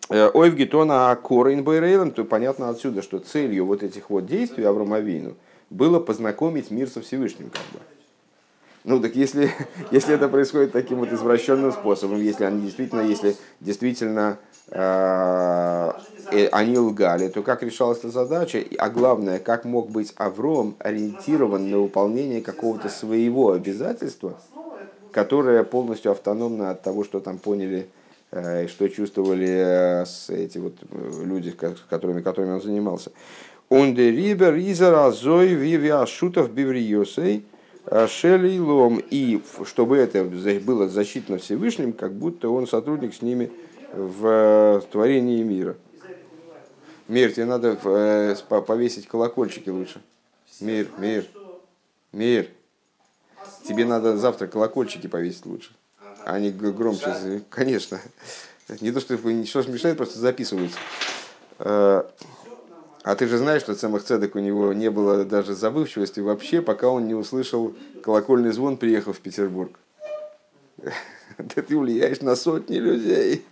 э, 0.09 0.29
Ойв 0.33 0.55
Гетона 0.55 1.11
Акорин 1.11 1.63
Байрейлем, 1.63 2.09
то 2.09 2.23
понятно 2.23 2.69
отсюда, 2.69 3.03
что 3.03 3.19
целью 3.19 3.67
вот 3.67 3.83
этих 3.83 4.09
вот 4.09 4.25
действий 4.25 4.63
Авромавину 4.63 5.35
было 5.69 5.99
познакомить 5.99 6.71
мир 6.71 6.89
со 6.89 7.01
Всевышним, 7.01 7.51
как 7.51 7.61
бы. 7.73 7.85
Ну 8.85 8.99
так 8.99 9.15
если, 9.15 9.51
если 9.91 10.15
это 10.15 10.29
происходит 10.29 10.71
таким 10.71 10.97
вот 10.97 11.11
извращенным 11.11 11.71
способом, 11.71 12.19
если 12.19 12.45
они 12.45 12.61
действительно, 12.61 13.01
если 13.01 13.35
действительно 13.59 14.39
они 16.51 16.78
лгали, 16.78 17.28
то 17.28 17.43
как 17.43 17.62
решалась 17.62 17.99
эта 17.99 18.10
задача, 18.10 18.63
а 18.78 18.89
главное, 18.89 19.39
как 19.39 19.63
мог 19.63 19.91
быть 19.91 20.13
Авром 20.17 20.75
ориентирован 20.80 21.69
на 21.69 21.78
выполнение 21.78 22.41
какого-то 22.41 22.89
своего 22.89 23.51
обязательства, 23.51 24.39
которое 25.12 25.63
полностью 25.63 26.12
автономно 26.12 26.71
от 26.71 26.82
того, 26.82 27.04
что 27.04 27.19
там 27.19 27.38
поняли 27.38 27.88
э, 28.32 28.65
и 28.65 28.67
что 28.67 28.89
чувствовали 28.89 29.47
э, 29.47 30.06
эти 30.30 30.58
вот 30.58 30.73
люди, 31.23 31.51
с 31.51 31.89
которыми, 31.89 32.21
которыми 32.21 32.54
он 32.54 32.62
занимался. 32.62 33.12
Он 33.69 33.95
де 33.95 34.12
рибер 34.12 34.56
изера 34.56 35.12
зой 35.12 35.49
вивиашутов 35.49 36.51
бивриосей 36.51 37.45
шелилом. 38.08 39.01
И 39.10 39.41
чтобы 39.65 39.97
это 39.97 40.23
было 40.65 40.88
защитно 40.89 41.38
Всевышним, 41.38 41.93
как 41.93 42.13
будто 42.13 42.49
он 42.49 42.67
сотрудник 42.67 43.13
с 43.13 43.21
ними 43.21 43.51
в 43.95 44.84
творении 44.91 45.41
мира. 45.43 45.75
Мир, 47.08 47.31
тебе 47.31 47.45
надо 47.45 47.77
э, 47.84 48.36
повесить 48.62 49.08
колокольчики 49.08 49.69
лучше. 49.69 50.01
Мир, 50.60 50.89
мир, 50.97 51.25
мир. 52.12 52.49
Тебе 53.67 53.86
надо 53.86 54.17
завтра 54.17 54.47
колокольчики 54.47 55.08
повесить 55.08 55.45
лучше. 55.45 55.71
Они 56.25 56.49
громче, 56.51 57.43
конечно. 57.49 58.01
Не 58.81 58.91
то, 58.91 58.99
что 58.99 59.15
ничего 59.15 59.62
мешает, 59.71 59.97
просто 59.97 60.17
записываются. 60.19 60.77
Э, 61.60 62.03
а 63.03 63.15
ты 63.15 63.27
же 63.27 63.38
знаешь, 63.38 63.62
что 63.62 63.75
Цемах 63.75 64.03
Цедек 64.03 64.36
у 64.36 64.39
него 64.39 64.73
не 64.73 64.89
было 64.89 65.23
даже 65.25 65.53
забывчивости 65.53 66.21
вообще, 66.21 66.63
пока 66.63 66.89
он 66.89 67.08
не 67.08 67.13
услышал 67.13 67.75
колокольный 68.01 68.51
звон, 68.51 68.77
приехав 68.77 69.17
в 69.17 69.21
Петербург. 69.21 69.79
Ты 71.55 71.77
влияешь 71.77 72.21
на 72.21 72.36
сотни 72.36 72.77
людей. 72.77 73.45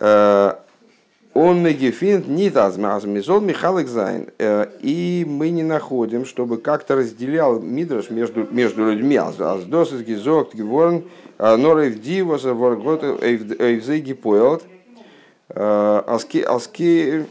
Э, 0.00 0.54
он 1.32 1.62
мегефинт 1.62 2.26
не 2.26 2.50
мизол 2.50 3.40
Михалек 3.40 3.86
Зайн. 3.86 4.28
Э, 4.38 4.66
и 4.80 5.24
мы 5.28 5.50
не 5.50 5.62
находим, 5.62 6.24
чтобы 6.24 6.58
как-то 6.58 6.96
разделял 6.96 7.60
Мидраш 7.60 8.10
между, 8.10 8.48
между 8.50 8.90
людьми. 8.90 9.16
Аздос 9.16 9.92
из 9.92 10.02
Гизок, 10.02 10.54
Геворн, 10.54 11.04
э, 11.38 11.56
Норев 11.56 12.00
Дивоса, 12.00 12.52
Воргот, 12.54 13.04
Эйвзеги 13.22 14.14
Поэлт, 14.14 14.64
э, 15.50 16.02
Аски, 16.06 16.38
Аски, 16.38 17.26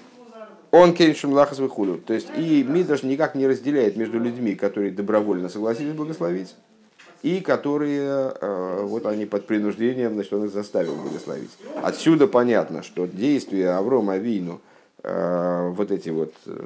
он 0.72 0.94
кейшем 0.94 1.34
лахас 1.34 1.60
выхулю. 1.60 1.98
То 1.98 2.14
есть 2.14 2.30
и 2.38 2.64
Мидраш 2.64 3.04
никак 3.04 3.36
не 3.36 3.48
разделяет 3.48 3.98
между 3.98 4.18
людьми, 4.20 4.56
которые 4.56 4.92
добровольно 4.92 5.50
согласились 5.50 5.94
благословить, 5.94 6.56
и 7.22 7.42
которые 7.42 8.34
э, 8.40 8.82
вот 8.84 9.06
они 9.06 9.26
под 9.26 9.46
принуждением, 9.46 10.14
значит, 10.14 10.34
он 10.34 10.46
их 10.46 10.52
заставил 10.52 10.96
благословить. 10.96 11.52
Отсюда 11.82 12.28
понятно, 12.28 12.84
что 12.84 13.06
действия 13.08 13.72
Аврома 13.72 14.18
Вину, 14.18 14.62
э, 15.04 15.70
вот 15.76 15.92
эти 15.92 16.10
вот 16.10 16.34
э, 16.46 16.66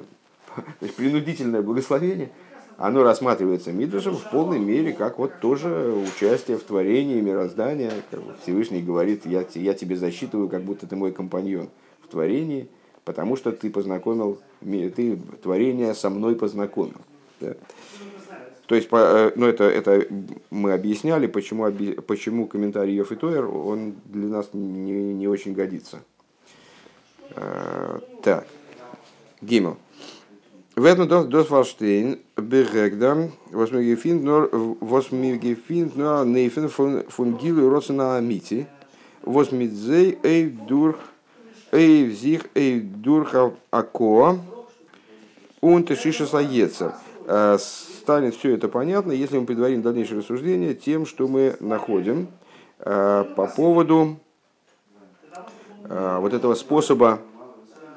значит, 0.80 0.96
принудительное 0.96 1.62
благословение, 1.62 2.30
оно 2.78 3.04
рассматривается 3.04 3.72
Мидрашем 3.72 4.16
в 4.16 4.30
полной 4.30 4.60
мере 4.60 4.94
как 4.94 5.20
вот 5.20 5.40
тоже 5.40 5.94
участие 5.94 6.58
в 6.58 6.64
творении 6.64 7.22
мироздания. 7.22 7.92
Всевышний 8.42 8.82
говорит, 8.82 9.26
я, 9.26 9.46
я 9.54 9.74
тебе 9.74 9.96
засчитываю, 9.96 10.50
как 10.50 10.64
будто 10.64 10.88
ты 10.88 10.96
мой 10.96 11.12
компаньон 11.12 11.70
в 12.02 12.08
творении, 12.08 12.68
потому 13.06 13.36
что 13.36 13.52
ты 13.52 13.70
познакомил, 13.70 14.40
ты 14.62 15.20
творение 15.42 15.94
со 15.94 16.10
мной 16.10 16.36
познакомил. 16.36 16.98
Да? 17.40 17.56
То 18.74 18.78
есть, 18.78 18.90
э, 18.92 19.32
ну, 19.36 19.46
это, 19.46 19.66
это 19.66 20.08
мы 20.50 20.74
объясняли, 20.74 21.28
почему, 21.28 21.72
почему 22.08 22.48
комментарий 22.48 22.96
Йоф 22.96 23.12
и 23.12 23.16
Тойер, 23.16 23.46
он 23.46 23.94
для 24.06 24.28
нас 24.28 24.50
не, 24.52 25.14
не 25.14 25.28
очень 25.28 25.54
годится. 25.54 26.02
А, 27.36 28.02
так, 28.24 28.48
Гимл. 29.42 29.78
В 30.76 30.86
этом 30.86 31.08
дос 31.08 31.52
Валштейн 31.52 32.20
берегдам 32.36 33.34
восмигефинд 33.52 34.24
нор 34.24 34.50
восмигефинд 34.52 35.96
нор 35.96 36.26
нейфен 36.26 36.68
фун 36.70 37.38
гилу 37.38 37.70
роцена 37.70 38.18
амити 38.18 38.66
восмидзей 39.22 40.18
эй 40.24 40.50
дурх 40.50 40.98
эй 41.72 42.06
взих 42.06 42.48
эй 42.56 42.80
дурха 42.80 43.54
акоа 43.70 44.40
он 45.62 45.84
тешиша 45.84 46.26
саеца 46.26 46.98
э, 47.28 47.60
станет 48.04 48.36
все 48.36 48.54
это 48.56 48.68
понятно, 48.68 49.14
если 49.14 49.38
мы 49.38 49.46
предварим 49.46 49.82
дальнейшее 49.82 50.20
рассуждение 50.20 50.74
тем, 50.74 51.06
что 51.06 51.30
мы 51.30 51.56
находим 51.62 52.28
э, 52.80 53.24
по 53.38 53.48
поводу 53.48 54.18
э, 55.86 56.18
вот 56.20 56.34
этого 56.34 56.54
способа 56.56 57.22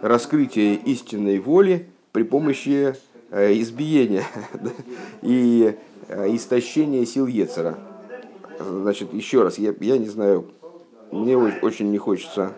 раскрытия 0.03 0.77
истинной 0.77 1.41
воли 1.41 1.89
при 2.13 2.23
помощи 2.23 2.95
э, 3.31 3.53
избиения 3.55 4.23
и 5.23 5.75
истощения 6.09 7.05
сил 7.05 7.27
Ецера. 7.27 7.77
Значит, 8.61 9.13
еще 9.13 9.43
раз, 9.43 9.59
я, 9.59 9.75
я 9.81 9.99
не 9.99 10.07
знаю, 10.07 10.45
мне 11.11 11.37
очень 11.37 11.91
не 11.91 11.99
хочется, 11.99 12.53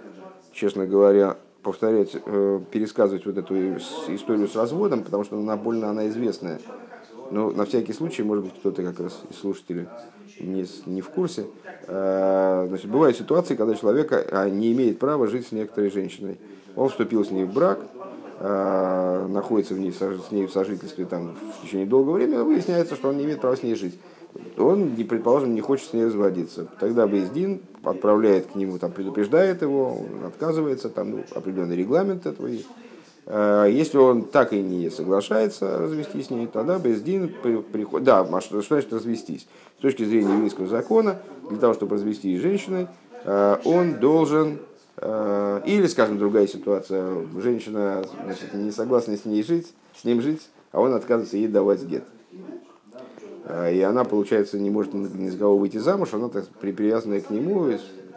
честно 0.52 0.86
говоря, 0.86 1.38
повторять, 1.62 2.12
пересказывать 2.12 3.24
вот 3.24 3.38
эту 3.38 3.78
историю 3.78 4.48
с 4.48 4.54
разводом, 4.54 5.02
потому 5.02 5.24
что 5.24 5.38
она 5.38 5.56
больно 5.56 5.88
она 5.88 6.08
известная. 6.08 6.60
Но 7.30 7.50
на 7.50 7.64
всякий 7.64 7.92
случай, 7.92 8.22
может 8.22 8.44
быть, 8.44 8.54
кто-то 8.54 8.82
как 8.82 9.00
раз 9.00 9.20
из 9.30 9.38
слушателей 9.38 9.86
не, 10.40 10.66
не 10.86 11.00
в 11.00 11.10
курсе. 11.10 11.46
А, 11.86 12.66
значит, 12.68 12.90
бывают 12.90 13.16
ситуации, 13.16 13.54
когда 13.54 13.74
человек 13.74 14.12
а, 14.12 14.48
не 14.48 14.72
имеет 14.72 14.98
права 14.98 15.26
жить 15.26 15.46
с 15.48 15.52
некоторой 15.52 15.90
женщиной. 15.90 16.38
Он 16.76 16.88
вступил 16.88 17.24
с 17.24 17.30
ней 17.30 17.44
в 17.44 17.52
брак, 17.52 17.80
а, 18.40 19.26
находится 19.28 19.74
в 19.74 19.78
ней, 19.78 19.92
с 19.92 20.30
ней 20.30 20.46
в 20.46 20.52
сожительстве 20.52 21.04
там, 21.04 21.36
в 21.58 21.64
течение 21.64 21.86
долгого 21.86 22.14
времени, 22.14 22.38
выясняется, 22.38 22.94
что 22.94 23.08
он 23.08 23.18
не 23.18 23.24
имеет 23.24 23.40
права 23.40 23.56
с 23.56 23.62
ней 23.62 23.74
жить. 23.74 23.98
Он, 24.56 24.94
предположим, 24.94 25.54
не 25.54 25.60
хочет 25.60 25.88
с 25.88 25.92
ней 25.92 26.04
разводиться. 26.04 26.68
Тогда 26.78 27.06
Бейздин 27.06 27.62
отправляет 27.82 28.46
к 28.46 28.54
нему, 28.54 28.78
там, 28.78 28.92
предупреждает 28.92 29.62
его, 29.62 29.98
он 30.00 30.26
отказывается, 30.26 30.90
там 30.90 31.10
ну, 31.10 31.24
определенный 31.34 31.76
регламент 31.76 32.26
этого 32.26 32.46
есть 32.46 32.68
Э, 32.68 32.87
если 33.30 33.98
он 33.98 34.22
так 34.22 34.54
и 34.54 34.62
не 34.62 34.88
соглашается 34.88 35.78
развестись 35.78 36.26
с 36.26 36.30
ней, 36.30 36.46
тогда 36.46 36.78
Бездин 36.78 37.28
приходит... 37.72 38.06
Да, 38.06 38.24
что, 38.40 38.62
что 38.62 38.74
значит 38.76 38.92
развестись? 38.92 39.46
С 39.78 39.82
точки 39.82 40.02
зрения 40.02 40.32
еврейского 40.32 40.66
закона, 40.66 41.20
для 41.50 41.58
того, 41.58 41.74
чтобы 41.74 41.96
развестись 41.96 42.38
с 42.38 42.42
женщиной, 42.42 42.86
э, 43.24 43.56
он 43.64 44.00
должен... 44.00 44.60
Э, 44.96 45.60
или, 45.66 45.86
скажем, 45.88 46.18
другая 46.18 46.46
ситуация, 46.46 47.26
женщина 47.38 48.02
значит, 48.24 48.54
не 48.54 48.70
согласна 48.70 49.16
с 49.16 49.26
ней 49.26 49.42
жить, 49.42 49.74
с 49.94 50.04
ним 50.04 50.22
жить, 50.22 50.48
а 50.72 50.80
он 50.80 50.94
отказывается 50.94 51.36
ей 51.36 51.48
давать 51.48 51.82
гет. 51.82 52.04
И 53.70 53.80
она, 53.80 54.04
получается, 54.04 54.58
не 54.58 54.68
может 54.68 54.92
ни 54.92 55.30
с 55.30 55.38
кого 55.38 55.56
выйти 55.56 55.78
замуж, 55.78 56.10
она 56.12 56.28
так 56.28 56.46
привязанная 56.60 57.22
к 57.22 57.30
нему, 57.30 57.66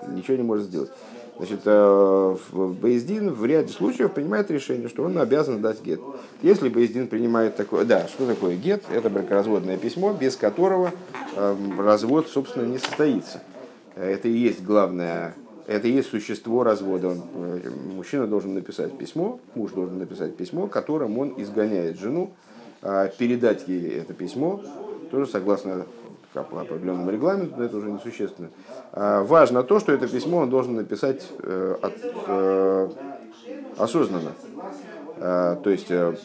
ничего 0.10 0.36
не 0.36 0.44
может 0.44 0.66
сделать. 0.66 0.92
Значит, 1.38 1.62
э, 1.66 2.36
Бейздин 2.54 3.32
в 3.32 3.46
ряде 3.46 3.74
случаев 3.74 4.12
принимает 4.12 4.52
решение, 4.52 4.90
что 4.90 5.04
он 5.04 5.18
обязан 5.18 5.62
дать 5.62 5.82
гет. 5.82 6.00
Если 6.42 6.70
Бейздин 6.70 7.08
принимает 7.08 7.56
такое... 7.56 7.86
Да, 7.86 8.08
что 8.08 8.28
такое 8.28 8.56
гет? 8.56 8.84
Это 8.92 9.10
бракоразводное 9.10 9.78
письмо, 9.78 10.14
без 10.14 10.36
которого 10.36 10.92
эм, 11.36 11.80
развод, 11.80 12.28
собственно, 12.28 12.66
не 12.66 12.78
состоится. 12.78 13.42
Это 13.96 14.28
и 14.28 14.34
есть 14.34 14.64
главное, 14.64 15.36
это 15.68 15.88
и 15.88 15.92
есть 15.92 16.10
существо 16.10 16.64
развода. 16.64 17.10
Он, 17.10 17.22
мужчина 17.96 18.28
должен 18.28 18.54
написать 18.54 18.98
письмо, 18.98 19.40
муж 19.56 19.72
должен 19.72 20.00
написать 20.00 20.36
письмо, 20.36 20.68
которым 20.68 21.18
он 21.18 21.34
изгоняет 21.38 22.00
жену, 22.00 22.32
а 22.82 23.08
передать 23.08 23.68
ей 23.68 24.00
это 24.00 24.14
письмо, 24.14 24.62
тоже 25.12 25.30
согласно 25.30 25.86
по 26.34 26.62
определенному 26.62 27.12
регламенту, 27.12 27.56
но 27.58 27.64
это 27.64 27.78
уже 27.78 27.92
несущественно. 27.92 28.50
А 28.94 29.24
важно 29.24 29.64
то, 29.64 29.80
что 29.80 29.92
это 29.92 30.08
письмо 30.08 30.38
он 30.40 30.50
должен 30.50 30.76
написать 30.76 31.30
э, 31.40 31.76
э, 32.28 32.90
осознанно. 33.78 34.32
А, 35.24 35.56
то 35.58 35.70
есть, 35.70 35.92
э, 35.92 36.16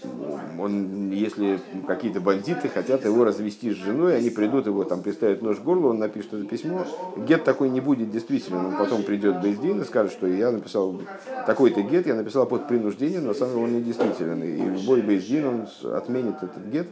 он, 0.58 1.10
если 1.10 1.60
какие-то 1.86 2.18
бандиты 2.18 2.70
хотят 2.70 3.04
его 3.04 3.24
развести 3.24 3.70
с 3.70 3.76
женой, 3.76 4.16
они 4.16 4.30
придут, 4.30 4.66
его 4.66 4.84
там 4.84 5.02
приставят 5.02 5.42
нож 5.42 5.58
в 5.58 5.64
горло, 5.64 5.88
он 5.88 5.98
напишет 5.98 6.32
это 6.32 6.46
письмо. 6.46 6.86
Гет 7.14 7.44
такой 7.44 7.68
не 7.68 7.82
будет 7.82 8.10
действительно. 8.10 8.68
Он 8.68 8.76
потом 8.78 9.02
придет 9.02 9.42
Бейздин 9.42 9.82
и 9.82 9.84
скажет, 9.84 10.12
что 10.12 10.26
я 10.26 10.50
написал 10.50 10.98
такой-то 11.46 11.82
гет, 11.82 12.06
я 12.06 12.14
написал 12.14 12.46
под 12.46 12.68
принуждением, 12.68 13.26
но 13.26 13.34
сам 13.34 13.58
он 13.58 13.74
не 13.74 13.82
действительный. 13.82 14.56
И 14.56 14.64
любой 14.64 15.02
Бейздин, 15.02 15.46
он 15.46 15.92
отменит 15.92 16.36
этот 16.42 16.64
гет, 16.64 16.86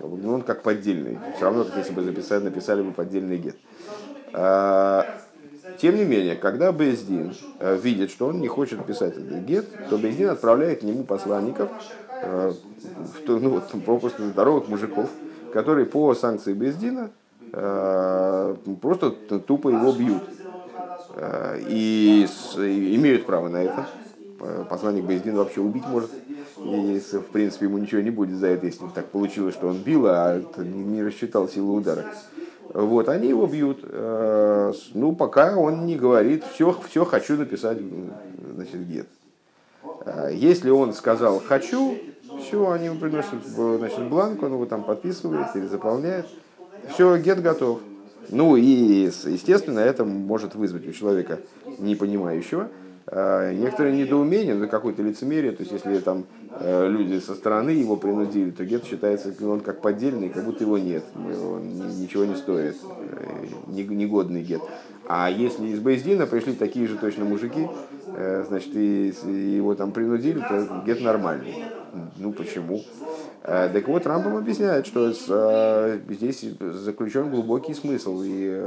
но 0.00 0.32
он 0.32 0.40
как 0.40 0.62
поддельный. 0.62 1.18
Все 1.36 1.44
равно, 1.44 1.64
как 1.64 1.76
если 1.76 1.92
бы 1.92 2.02
записали, 2.02 2.44
написали 2.44 2.80
бы 2.80 2.92
поддельный 2.92 3.36
гет. 3.36 3.56
Тем 5.80 5.96
не 5.96 6.04
менее, 6.04 6.36
когда 6.36 6.72
Бездин 6.72 7.34
э, 7.58 7.76
видит, 7.76 8.10
что 8.10 8.28
он 8.28 8.40
не 8.40 8.48
хочет 8.48 8.84
писать 8.86 9.16
этот 9.16 9.44
гет, 9.44 9.66
то 9.90 9.98
Бездин 9.98 10.30
отправляет 10.30 10.80
к 10.80 10.82
нему 10.82 11.04
посланников, 11.04 11.70
э, 12.22 12.52
ну, 13.26 13.50
вот, 13.50 13.84
просто 13.84 14.28
здоровых 14.28 14.68
мужиков, 14.68 15.10
которые 15.52 15.86
по 15.86 16.14
санкции 16.14 16.52
Бездина 16.52 17.10
э, 17.52 18.56
просто 18.80 19.10
тупо 19.10 19.68
его 19.70 19.92
бьют. 19.92 20.22
И 21.68 22.26
имеют 22.56 23.24
право 23.24 23.48
на 23.48 23.62
это. 23.62 23.86
Посланник 24.68 25.04
Бездин 25.04 25.36
вообще 25.36 25.60
убить 25.60 25.86
может. 25.86 26.10
И, 26.58 26.98
в 26.98 27.26
принципе, 27.26 27.66
ему 27.66 27.78
ничего 27.78 28.00
не 28.00 28.10
будет 28.10 28.36
за 28.36 28.48
это, 28.48 28.66
если 28.66 28.84
так 28.92 29.06
получилось, 29.06 29.54
что 29.54 29.68
он 29.68 29.78
бил, 29.78 30.06
а 30.06 30.42
не 30.58 31.04
рассчитал 31.04 31.48
силу 31.48 31.76
удара. 31.76 32.04
Вот, 32.72 33.08
они 33.08 33.28
его 33.28 33.46
бьют. 33.46 33.80
Э, 33.82 34.72
ну, 34.94 35.14
пока 35.14 35.56
он 35.56 35.86
не 35.86 35.96
говорит, 35.96 36.44
все, 36.54 36.76
все 36.88 37.04
хочу 37.04 37.36
написать, 37.36 37.78
значит, 38.54 38.88
гет. 38.88 39.06
Э, 40.04 40.30
если 40.32 40.70
он 40.70 40.92
сказал 40.94 41.40
«хочу», 41.40 41.96
все, 42.40 42.70
они 42.70 42.86
ему 42.86 42.98
приносят 42.98 43.44
значит, 43.46 44.08
бланк, 44.08 44.42
он 44.42 44.54
его 44.54 44.66
там 44.66 44.82
подписывает 44.82 45.54
или 45.54 45.66
заполняет. 45.66 46.26
Все, 46.92 47.16
гет 47.16 47.40
готов. 47.40 47.80
Ну 48.30 48.56
и, 48.56 49.10
естественно, 49.24 49.78
это 49.78 50.04
может 50.04 50.54
вызвать 50.54 50.86
у 50.88 50.92
человека 50.92 51.40
непонимающего 51.78 52.68
Э, 53.06 53.52
некоторые 53.52 53.94
недоумения, 53.94 54.54
ну 54.54 54.66
какое-то 54.66 55.02
лицемерие, 55.02 55.52
то 55.52 55.62
есть 55.62 55.72
если 55.72 55.98
там 55.98 56.24
э, 56.58 56.88
люди 56.88 57.18
со 57.18 57.34
стороны 57.34 57.68
его 57.70 57.96
принудили, 57.96 58.50
то 58.50 58.64
гет 58.64 58.86
считается, 58.86 59.34
он 59.42 59.60
как 59.60 59.82
поддельный, 59.82 60.30
как 60.30 60.44
будто 60.44 60.64
его 60.64 60.78
нет, 60.78 61.04
он 61.14 62.00
ничего 62.00 62.24
не 62.24 62.34
стоит, 62.34 62.76
э, 62.86 63.46
негодный 63.66 64.42
гет. 64.42 64.62
А 65.06 65.28
если 65.28 65.66
из 65.66 65.80
Бейздина 65.80 66.26
пришли 66.26 66.54
такие 66.54 66.86
же 66.86 66.96
точно 66.96 67.26
мужики, 67.26 67.68
значит, 68.48 68.74
и 68.74 69.12
его 69.54 69.74
там 69.74 69.92
принудили, 69.92 70.38
то 70.38 70.82
гет 70.86 71.02
нормальный. 71.02 71.56
Ну 72.16 72.32
почему? 72.32 72.80
Так 73.42 73.86
вот, 73.86 74.06
Рамбам 74.06 74.38
объясняет, 74.38 74.86
что 74.86 75.12
здесь 76.08 76.42
заключен 76.58 77.28
глубокий 77.28 77.74
смысл 77.74 78.22
и 78.24 78.64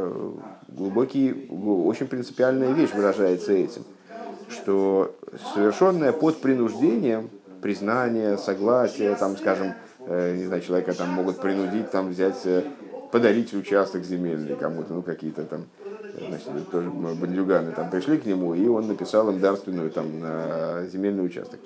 глубокий, 0.68 1.50
очень 1.50 2.06
принципиальная 2.06 2.72
вещь 2.74 2.94
выражается 2.94 3.54
этим– 3.54 3.82
что 4.50 5.16
совершенное 5.54 6.12
под 6.12 6.42
принуждением, 6.42 7.30
признание, 7.62 8.38
согласие, 8.38 9.16
там, 9.16 9.38
скажем, 9.38 9.74
э, 10.06 10.36
не 10.38 10.46
знаю, 10.46 10.62
человека 10.62 10.94
там 10.94 11.10
могут 11.10 11.40
принудить 11.40 11.92
там 11.92 12.10
взять, 12.10 12.46
э, 12.46 12.64
подарить 13.12 13.54
участок 13.54 14.04
земельный 14.04 14.56
кому-то, 14.56 14.94
ну 14.94 15.02
какие-то 15.02 15.44
там, 15.44 15.66
значит, 16.28 16.70
тоже 16.72 16.90
бандюганы 16.90 17.72
там 17.72 17.90
пришли 17.90 18.18
к 18.18 18.26
нему, 18.26 18.54
и 18.54 18.68
он 18.68 18.88
написал 18.88 19.30
им 19.30 19.40
дарственную 19.40 19.92
там 19.92 20.20
на 20.20 20.86
земельный 20.88 21.26
участок. 21.26 21.60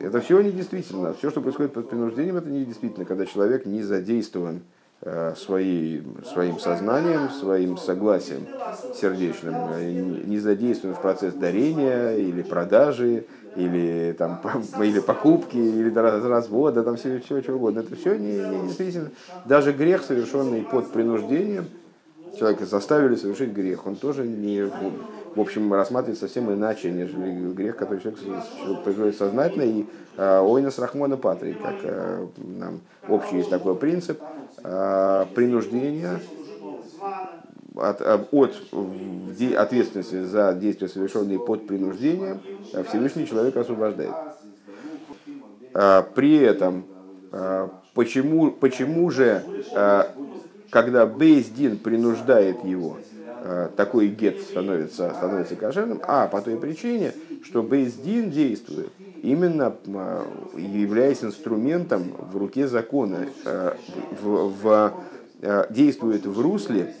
Это 0.00 0.20
все 0.20 0.40
недействительно. 0.40 1.14
Все, 1.14 1.30
что 1.30 1.40
происходит 1.40 1.72
под 1.72 1.88
принуждением, 1.88 2.36
это 2.36 2.48
недействительно, 2.48 3.04
когда 3.04 3.26
человек 3.26 3.66
не 3.66 3.82
задействован 3.82 4.62
своей, 5.36 6.02
своим 6.24 6.58
сознанием, 6.58 7.28
своим 7.30 7.76
согласием 7.76 8.48
сердечным, 8.90 9.66
э, 9.68 9.90
не 9.92 10.38
задействован 10.38 10.94
в 10.94 11.00
процесс 11.00 11.34
дарения 11.34 12.12
или 12.16 12.42
продажи, 12.42 13.26
или, 13.54 14.14
там, 14.16 14.40
или 14.80 15.00
покупки, 15.00 15.56
или 15.56 15.90
развода, 15.92 16.82
там 16.84 16.96
все, 16.96 17.18
все 17.20 17.42
что 17.42 17.54
угодно. 17.54 17.80
Это 17.80 17.96
все 17.96 18.16
не, 18.16 18.44
не 18.44 18.62
действительно. 18.62 19.10
Даже 19.44 19.72
грех, 19.72 20.04
совершенный 20.04 20.62
под 20.62 20.92
принуждением, 20.92 21.66
человека 22.34 22.66
заставили 22.66 23.16
совершить 23.16 23.50
грех, 23.52 23.86
он 23.86 23.96
тоже 23.96 24.26
не, 24.26 24.70
в 25.34 25.40
общем, 25.40 25.72
рассматривается 25.72 26.26
совсем 26.26 26.52
иначе, 26.52 26.90
нежели 26.90 27.52
грех, 27.52 27.76
который 27.76 28.00
человек 28.00 28.14
производит 28.84 29.16
сознательно, 29.16 29.62
и 29.62 29.84
э, 30.16 30.40
ойнас 30.40 30.78
рахмона 30.78 31.16
патри, 31.16 31.54
как 31.54 31.74
э, 31.82 32.26
нам 32.36 32.80
общий 33.08 33.38
есть 33.38 33.50
такой 33.50 33.74
принцип, 33.74 34.20
э, 34.62 35.26
принуждения 35.34 36.20
от, 37.76 38.00
от 38.00 38.28
ответственности 39.56 40.22
за 40.24 40.54
действия, 40.54 40.88
совершенные 40.88 41.38
под 41.38 41.66
принуждением, 41.66 42.40
Всевышний 42.88 43.26
человек 43.26 43.56
освобождает. 43.56 44.14
При 46.14 46.36
этом, 46.36 46.84
почему, 47.94 48.52
почему 48.52 49.10
же 49.10 49.42
когда 50.74 51.06
Бейздин 51.06 51.78
принуждает 51.78 52.64
его, 52.64 52.96
э, 52.98 53.13
такой 53.76 54.08
гет 54.08 54.40
становится, 54.40 55.12
становится 55.14 55.56
кошерным, 55.56 56.00
а 56.02 56.26
по 56.28 56.40
той 56.40 56.56
причине, 56.56 57.12
что 57.42 57.62
Бейздин 57.62 58.30
действует, 58.30 58.90
именно 59.22 59.74
э, 59.86 60.24
являясь 60.56 61.22
инструментом 61.22 62.14
в 62.32 62.36
руке 62.36 62.66
закона, 62.66 63.26
э, 63.44 63.74
в, 64.22 64.52
в, 64.62 64.92
действует 65.68 66.24
в 66.24 66.40
русле 66.40 66.94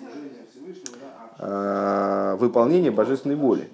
выполнения 1.38 2.90
божественной 2.90 3.36
воли. 3.36 3.68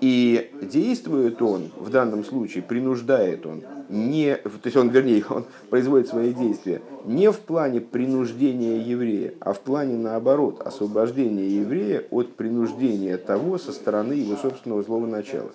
И 0.00 0.52
действует 0.62 1.42
он, 1.42 1.70
в 1.76 1.90
данном 1.90 2.24
случае, 2.24 2.62
принуждает 2.62 3.44
он, 3.46 3.64
не, 3.88 4.36
то 4.36 4.60
есть 4.64 4.76
он, 4.76 4.90
вернее, 4.90 5.24
он 5.30 5.44
производит 5.70 6.08
свои 6.08 6.32
действия 6.32 6.82
не 7.04 7.32
в 7.32 7.38
плане 7.38 7.80
принуждения 7.80 8.80
еврея, 8.82 9.34
а 9.40 9.52
в 9.52 9.60
плане, 9.60 9.96
наоборот, 9.96 10.60
освобождения 10.60 11.48
еврея 11.48 12.04
от 12.10 12.34
принуждения 12.34 13.16
того 13.16 13.58
со 13.58 13.72
стороны 13.72 14.12
его 14.12 14.36
собственного 14.36 14.82
злого 14.82 15.06
начала. 15.06 15.50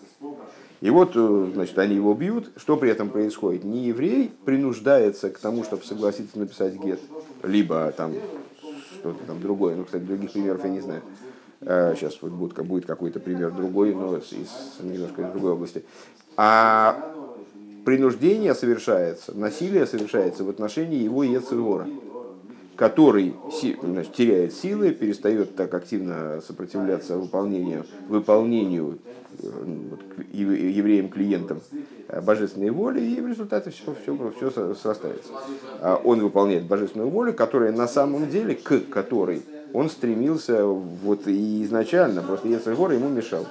И 0.82 0.90
вот, 0.90 1.14
э, 1.16 1.52
значит, 1.54 1.80
они 1.80 1.96
его 1.96 2.14
бьют. 2.14 2.52
Что 2.58 2.76
при 2.76 2.90
этом 2.90 3.10
происходит? 3.10 3.64
Не 3.64 3.86
еврей 3.86 4.32
принуждается 4.44 5.30
к 5.30 5.40
тому, 5.40 5.64
чтобы 5.64 5.86
согласиться 5.86 6.38
написать 6.38 6.76
гет, 6.76 7.00
либо 7.42 7.90
там 7.96 8.14
что-то 9.00 9.24
там 9.26 9.40
другое. 9.40 9.76
Ну, 9.78 9.86
кстати, 9.86 10.04
других 10.04 10.34
примеров 10.34 10.62
я 10.66 10.70
не 10.70 10.82
знаю. 10.82 11.02
Сейчас 11.64 12.18
вот 12.22 12.32
будет, 12.32 12.66
будет 12.66 12.86
какой-то 12.86 13.20
пример 13.20 13.52
другой, 13.52 13.96
но 13.96 14.18
из, 14.18 14.32
немножко 14.82 15.22
из 15.22 15.32
другой 15.32 15.54
области. 15.54 15.84
А 16.36 17.14
принуждение 17.86 18.54
совершается, 18.56 19.38
насилие 19.38 19.86
совершается 19.86 20.44
в 20.44 20.50
отношении 20.50 21.00
его 21.00 21.24
Ецегора, 21.24 21.88
который 22.76 23.36
значит, 23.82 24.14
теряет 24.14 24.54
силы, 24.54 24.92
перестает 24.92 25.56
так 25.56 25.74
активно 25.74 26.42
сопротивляться 26.46 27.18
выполнению, 27.18 27.86
выполнению 28.08 28.98
э, 29.42 29.48
вот, 29.90 30.00
евреям-клиентам 30.34 31.62
э, 32.08 32.22
божественной 32.22 32.72
воли, 32.72 33.00
и 33.02 33.22
в 33.22 33.28
результате 33.28 33.70
все, 33.70 33.96
все, 34.02 34.34
все 34.38 34.74
срастается. 34.74 35.30
А 35.82 36.02
он 36.04 36.22
выполняет 36.22 36.66
божественную 36.66 37.10
волю, 37.10 37.34
которая 37.34 37.72
на 37.72 37.88
самом 37.88 38.30
деле, 38.30 38.56
к 38.56 38.90
которой 38.90 39.44
он 39.74 39.90
стремился 39.90 40.64
вот 40.64 41.28
и 41.28 41.64
изначально, 41.64 42.22
просто 42.22 42.48
Ецегор 42.48 42.92
ему 42.92 43.10
мешал. 43.10 43.46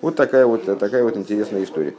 Вот 0.00 0.16
такая 0.16 0.46
вот, 0.46 0.78
такая 0.78 1.02
вот 1.02 1.16
интересная 1.16 1.64
история. 1.64 1.94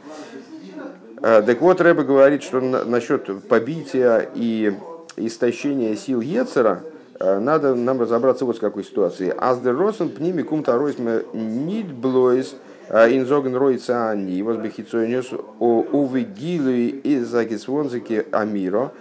А, 1.22 1.42
так 1.42 1.60
вот, 1.60 1.80
Рэбе 1.80 2.02
говорит, 2.02 2.42
что 2.42 2.60
насчет 2.60 3.46
побития 3.48 4.28
и 4.34 4.72
истощения 5.16 5.96
сил 5.96 6.20
Ецера, 6.20 6.82
а, 7.18 7.40
надо 7.40 7.74
нам 7.74 8.00
разобраться 8.00 8.44
вот 8.44 8.56
с 8.56 8.60
какой 8.60 8.84
ситуации. 8.84 9.34
Аздер 9.36 9.76
Росен 9.76 10.10
пними 10.10 10.42
кум 10.42 10.62
таройсме 10.62 11.22
нит 11.34 11.92
блойс 11.92 12.54
инзоген 12.88 13.54
ройца 13.54 14.10
ани 14.10 14.42
возбехицойнес 14.42 15.26
увигилы 15.58 16.88
из 16.88 17.28
загисвонзики 17.28 18.26
амиро. 18.32 18.92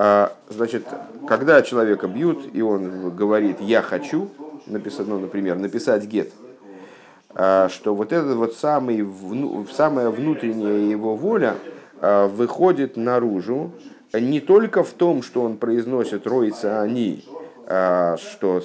А, 0.00 0.32
значит, 0.48 0.86
когда 1.26 1.60
человека 1.62 2.06
бьют, 2.06 2.50
и 2.52 2.62
он 2.62 3.16
говорит 3.16 3.60
«я 3.60 3.82
хочу», 3.82 4.28
написать, 4.66 5.08
ну, 5.08 5.18
например, 5.18 5.56
написать 5.56 6.04
гет, 6.04 6.30
а, 7.34 7.68
что 7.68 7.96
вот 7.96 8.12
этот 8.12 8.36
вот 8.36 8.54
самый, 8.54 9.04
самая 9.72 10.10
внутренняя 10.10 10.88
его 10.88 11.16
воля 11.16 11.56
а, 12.00 12.28
выходит 12.28 12.96
наружу 12.96 13.72
не 14.12 14.38
только 14.38 14.84
в 14.84 14.92
том, 14.92 15.20
что 15.20 15.42
он 15.42 15.56
произносит 15.56 16.28
«ройца 16.28 16.80
они», 16.80 17.24
что 17.66 18.62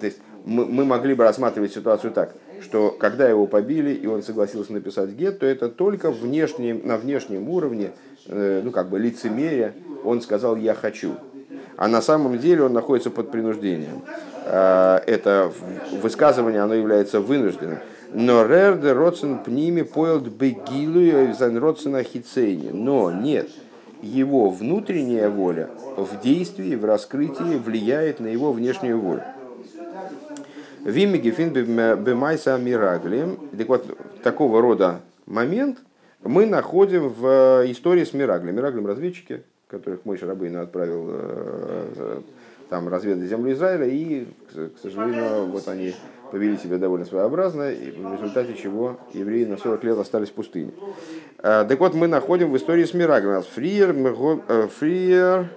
то 0.00 0.06
есть 0.06 0.18
мы, 0.44 0.64
мы 0.64 0.84
могли 0.84 1.14
бы 1.14 1.22
рассматривать 1.22 1.72
ситуацию 1.72 2.12
так, 2.12 2.34
что 2.62 2.90
когда 2.90 3.28
его 3.28 3.46
побили 3.46 3.92
и 3.92 4.06
он 4.06 4.22
согласился 4.22 4.72
написать 4.72 5.10
гет, 5.10 5.38
то 5.38 5.46
это 5.46 5.68
только 5.68 6.10
внешне, 6.10 6.74
на 6.74 6.96
внешнем 6.96 7.48
уровне, 7.48 7.92
ну 8.28 8.70
как 8.70 8.88
бы 8.88 8.98
лицемерие, 8.98 9.74
он 10.04 10.20
сказал 10.20 10.56
«я 10.56 10.74
хочу». 10.74 11.16
А 11.76 11.86
на 11.86 12.02
самом 12.02 12.38
деле 12.38 12.64
он 12.64 12.72
находится 12.72 13.10
под 13.10 13.30
принуждением. 13.30 14.02
А, 14.46 15.00
это 15.06 15.52
высказывание, 16.02 16.60
оно 16.60 16.74
является 16.74 17.20
вынужденным. 17.20 17.78
Но 18.12 18.44
рерде 18.44 18.92
родсен 18.92 19.38
пними 19.38 19.82
поэлд 19.82 20.26
бегилу 20.28 21.32
зан 21.34 21.56
родсена 21.58 22.02
хицейни. 22.02 22.70
Но 22.70 23.12
нет, 23.12 23.48
его 24.02 24.50
внутренняя 24.50 25.28
воля 25.28 25.70
в 25.96 26.20
действии, 26.20 26.74
в 26.74 26.84
раскрытии 26.84 27.58
влияет 27.58 28.18
на 28.18 28.26
его 28.26 28.52
внешнюю 28.52 28.98
волю. 28.98 29.22
Вимиги 30.84 31.30
фин 31.30 31.52
бемайса 31.52 32.56
мираглем. 32.56 33.38
Так 33.56 33.68
вот, 33.68 33.98
такого 34.22 34.62
рода 34.62 35.00
момент 35.26 35.78
мы 36.24 36.46
находим 36.46 37.08
в 37.08 37.64
истории 37.66 38.04
с 38.04 38.12
Мираглем. 38.12 38.56
Мираглем 38.56 38.86
разведчики, 38.86 39.42
которых 39.68 40.04
мой 40.04 40.18
Шарабейн 40.18 40.56
отправил 40.56 41.06
э, 41.10 42.20
там 42.68 42.88
разведать 42.88 43.28
землю 43.28 43.52
Израиля, 43.52 43.86
и, 43.86 44.26
к 44.52 44.78
сожалению, 44.82 45.46
вот 45.46 45.68
они 45.68 45.94
повели 46.32 46.56
себя 46.56 46.78
довольно 46.78 47.06
своеобразно, 47.06 47.70
и 47.70 47.90
в 47.90 48.12
результате 48.12 48.54
чего 48.54 48.98
евреи 49.14 49.44
на 49.44 49.56
40 49.56 49.84
лет 49.84 49.98
остались 49.98 50.28
в 50.28 50.32
пустыне. 50.32 50.72
Э, 51.38 51.64
так 51.68 51.78
вот, 51.78 51.94
мы 51.94 52.08
находим 52.08 52.50
в 52.50 52.56
истории 52.56 52.84
с 52.84 52.94
Мираглем. 52.94 53.42
Фриер, 53.42 53.94
э, 54.48 54.68
Фриер, 54.78 55.50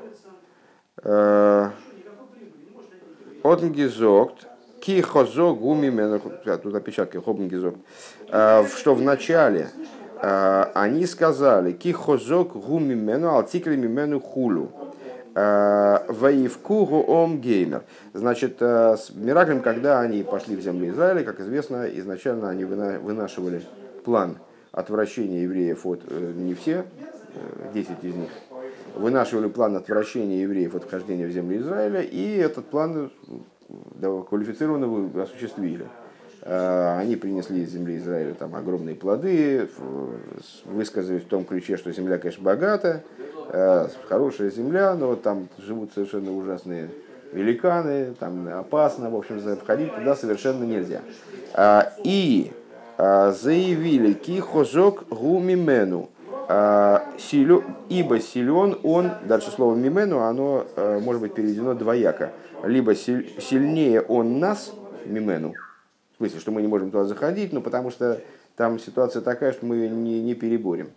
Отнгизокт, 3.43 4.47
Ки 4.81 5.01
хозо 5.01 5.55
гумимену, 5.55 6.19
тут 6.19 6.75
опечатки, 6.75 7.17
хобнгизок, 7.17 7.75
что 8.27 8.95
в 8.95 9.01
начале 9.01 9.69
они 10.21 11.05
сказали, 11.05 11.71
ки 11.71 11.91
хозок 11.91 12.53
гумимену, 12.53 13.29
алтикли 13.29 13.75
мимену 13.75 14.19
хулу. 14.19 14.71
Ваивкугу 15.33 17.03
ом 17.07 17.39
геймер. 17.39 17.83
Значит, 18.13 18.61
с 18.61 19.11
Мираклем, 19.15 19.61
когда 19.61 20.01
они 20.01 20.23
пошли 20.23 20.57
в 20.57 20.61
землю 20.61 20.89
Израиля, 20.89 21.23
как 21.23 21.39
известно, 21.39 21.87
изначально 21.87 22.49
они 22.49 22.65
вынашивали 22.65 23.63
план 24.03 24.37
отвращения 24.71 25.43
евреев 25.43 25.85
от, 25.85 26.01
э, 26.07 26.33
не 26.35 26.53
все, 26.53 26.85
10 27.73 27.89
э, 27.89 28.07
из 28.07 28.15
них, 28.15 28.29
вынашивали 28.95 29.47
план 29.49 29.75
отвращения 29.75 30.41
евреев 30.41 30.75
от 30.75 30.83
вхождения 30.83 31.27
в 31.27 31.31
землю 31.31 31.59
Израиля, 31.59 32.01
и 32.01 32.37
этот 32.37 32.65
план 32.65 33.11
квалифицированно 34.29 35.23
осуществили. 35.23 35.87
А, 36.43 36.99
они 36.99 37.15
принесли 37.15 37.63
из 37.63 37.71
земли 37.71 37.97
Израиля 37.97 38.33
там 38.33 38.55
огромные 38.55 38.95
плоды, 38.95 39.69
высказались 40.65 41.23
в 41.23 41.27
том 41.27 41.45
ключе, 41.45 41.77
что 41.77 41.91
земля, 41.91 42.17
конечно, 42.17 42.43
богата, 42.43 43.03
а, 43.49 43.89
хорошая 44.07 44.49
земля, 44.49 44.95
но 44.95 45.15
там 45.15 45.49
живут 45.57 45.91
совершенно 45.93 46.35
ужасные 46.35 46.89
великаны, 47.31 48.13
там 48.19 48.47
опасно, 48.47 49.09
в 49.09 49.15
общем, 49.15 49.39
входить 49.57 49.95
туда 49.95 50.15
совершенно 50.15 50.63
нельзя. 50.63 51.01
А, 51.53 51.93
и 52.03 52.51
заявили 52.97 54.13
кихозок 54.13 55.07
гумимену, 55.09 56.09
ибо 56.47 58.19
силен 58.19 58.77
он, 58.83 59.11
дальше 59.25 59.49
слово 59.49 59.75
мимену, 59.75 60.19
оно 60.19 60.67
может 61.01 61.21
быть 61.21 61.33
переведено 61.33 61.73
двояко– 61.73 62.31
либо 62.63 62.95
сильнее 62.95 64.01
он 64.01 64.39
нас, 64.39 64.73
мимену, 65.05 65.53
в 66.21 66.23
смысле, 66.23 66.39
что 66.39 66.51
мы 66.51 66.61
не 66.61 66.67
можем 66.67 66.91
туда 66.91 67.05
заходить, 67.05 67.51
ну 67.51 67.61
потому 67.61 67.89
что 67.89 68.21
там 68.55 68.77
ситуация 68.79 69.21
такая, 69.21 69.53
что 69.53 69.65
мы 69.65 69.87
не, 69.87 70.21
не 70.21 70.35
переборем. 70.35 70.91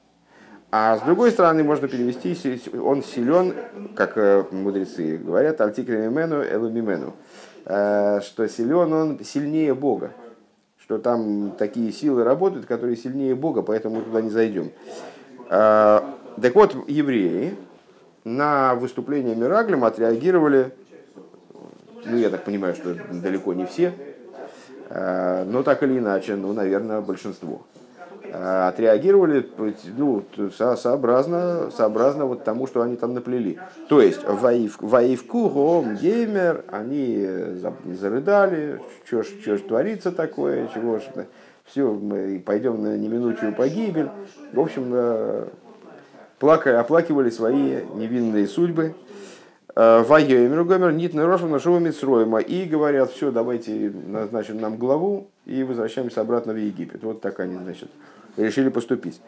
А 0.71 0.99
с 0.99 1.03
другой 1.03 1.31
стороны, 1.31 1.65
можно 1.65 1.89
перевести, 1.89 2.37
он 2.79 3.03
силен, 3.03 3.55
как 3.95 4.19
э, 4.19 4.45
мудрецы 4.51 5.17
говорят, 5.17 5.61
альтикре 5.61 6.09
мимену, 6.09 6.43
элу 6.43 6.69
мимену, 6.69 7.15
э, 7.65 8.21
что 8.23 8.47
силен 8.49 8.93
он 8.93 9.21
сильнее 9.25 9.75
Бога, 9.75 10.11
что 10.79 10.99
там 10.99 11.53
такие 11.53 11.91
силы 11.93 12.25
работают, 12.25 12.67
которые 12.67 12.97
сильнее 12.97 13.35
Бога, 13.35 13.63
поэтому 13.63 13.97
мы 13.97 14.03
туда 14.03 14.21
не 14.21 14.31
зайдем. 14.31 14.73
Э, 15.49 16.01
так 16.43 16.55
вот, 16.55 16.77
евреи 16.89 17.55
на 18.25 18.75
выступление 18.75 19.37
Мираглем 19.37 19.85
отреагировали 19.85 20.73
ну, 22.07 22.17
я 22.17 22.31
так 22.31 22.45
понимаю, 22.45 22.75
что 22.75 22.95
далеко 22.95 23.55
не 23.55 23.67
все, 23.67 23.93
но 24.91 25.63
так 25.63 25.83
или 25.83 25.99
иначе, 25.99 26.37
ну, 26.37 26.53
наверное, 26.53 27.01
большинство, 27.01 27.63
э, 28.23 28.69
отреагировали 28.69 29.49
ну, 29.97 30.25
сообразно, 30.51 31.71
сообразно 31.71 32.27
вот 32.27 32.45
тому, 32.45 32.67
что 32.67 32.83
они 32.83 32.97
там 32.97 33.15
наплели. 33.15 33.59
То 33.89 34.01
есть, 34.01 34.21
воивку, 34.25 35.49
гом, 35.49 35.97
геймер, 35.97 36.65
они 36.71 37.27
зарыдали, 37.99 38.81
что 39.07 39.23
ж, 39.23 39.29
ж 39.45 39.61
творится 39.61 40.13
такое, 40.13 40.69
чего 40.75 40.99
ж, 40.99 41.03
все, 41.65 41.91
мы 41.93 42.43
пойдем 42.45 42.83
на 42.83 42.97
неминучую 42.97 43.55
погибель. 43.55 44.11
В 44.53 44.61
общем, 44.61 44.91
э, 44.93 45.47
плакали, 46.39 46.75
оплакивали 46.75 47.31
свои 47.31 47.81
невинные 47.95 48.47
судьбы, 48.47 48.95
Вайомер 49.75 50.65
Гомер 50.65 50.93
Нит 50.93 51.15
Нерошев 51.15 51.51
нашего 51.51 51.79
Мицроима. 51.79 52.39
И 52.39 52.65
говорят, 52.65 53.13
все, 53.13 53.31
давайте 53.31 53.93
назначим 54.07 54.61
нам 54.61 54.77
главу 54.77 55.29
и 55.47 55.65
возвращаемся 55.65 56.21
обратно 56.21 56.53
в 56.53 56.57
Египет. 56.57 57.03
Вот 57.03 57.21
так 57.21 57.41
они, 57.41 57.57
значит, 57.57 57.89
решили 58.37 58.69
поступить. 58.69 59.21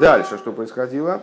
Дальше 0.00 0.36
что 0.36 0.52
происходило? 0.52 1.22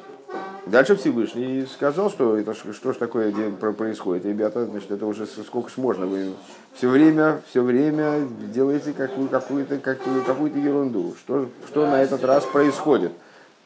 Дальше 0.66 0.95
Всевышний 0.95 1.66
сказал, 1.66 2.10
что 2.10 2.38
это 2.38 2.53
что 2.53 2.93
ж 2.93 2.97
такое 2.97 3.32
происходит. 3.51 4.26
Ребята, 4.26 4.66
значит, 4.66 4.91
это 4.91 5.05
уже 5.05 5.26
сколько 5.26 5.70
ж 5.70 5.78
можно. 5.78 6.05
Вы 6.05 6.34
все 6.74 6.89
время, 6.89 7.41
все 7.49 7.64
время 7.64 8.28
делаете 8.53 8.93
какую, 8.93 9.30
какую-то 9.30 9.78
какую, 9.78 10.24
какую 10.24 10.55
ерунду. 10.62 11.16
Что, 11.18 11.47
что 11.68 11.88
на 11.88 12.03
этот 12.03 12.24
раз 12.24 12.45
происходит? 12.45 13.12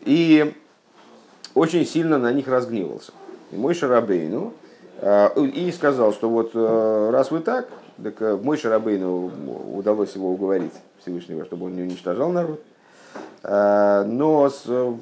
И 0.02 0.54
очень 1.56 1.86
сильно 1.86 2.18
на 2.18 2.32
них 2.32 2.48
разгневался. 2.48 3.12
Мой 3.52 3.74
Шарабейну, 3.74 4.54
а, 5.02 5.34
и 5.38 5.72
сказал, 5.72 6.14
что 6.14 6.30
вот 6.30 6.52
э, 6.54 7.10
раз 7.12 7.30
вы 7.32 7.42
так, 7.42 7.68
так 8.02 8.22
э, 8.22 8.38
мой 8.42 8.58
Шарабейну 8.58 9.32
удалось 9.76 10.16
его 10.16 10.32
уговорить 10.32 10.74
Всевышнего, 11.02 11.46
чтобы 11.46 11.66
он 11.66 11.76
не 11.76 11.82
уничтожал 11.82 12.32
народ. 12.32 12.62
Но 13.44 14.50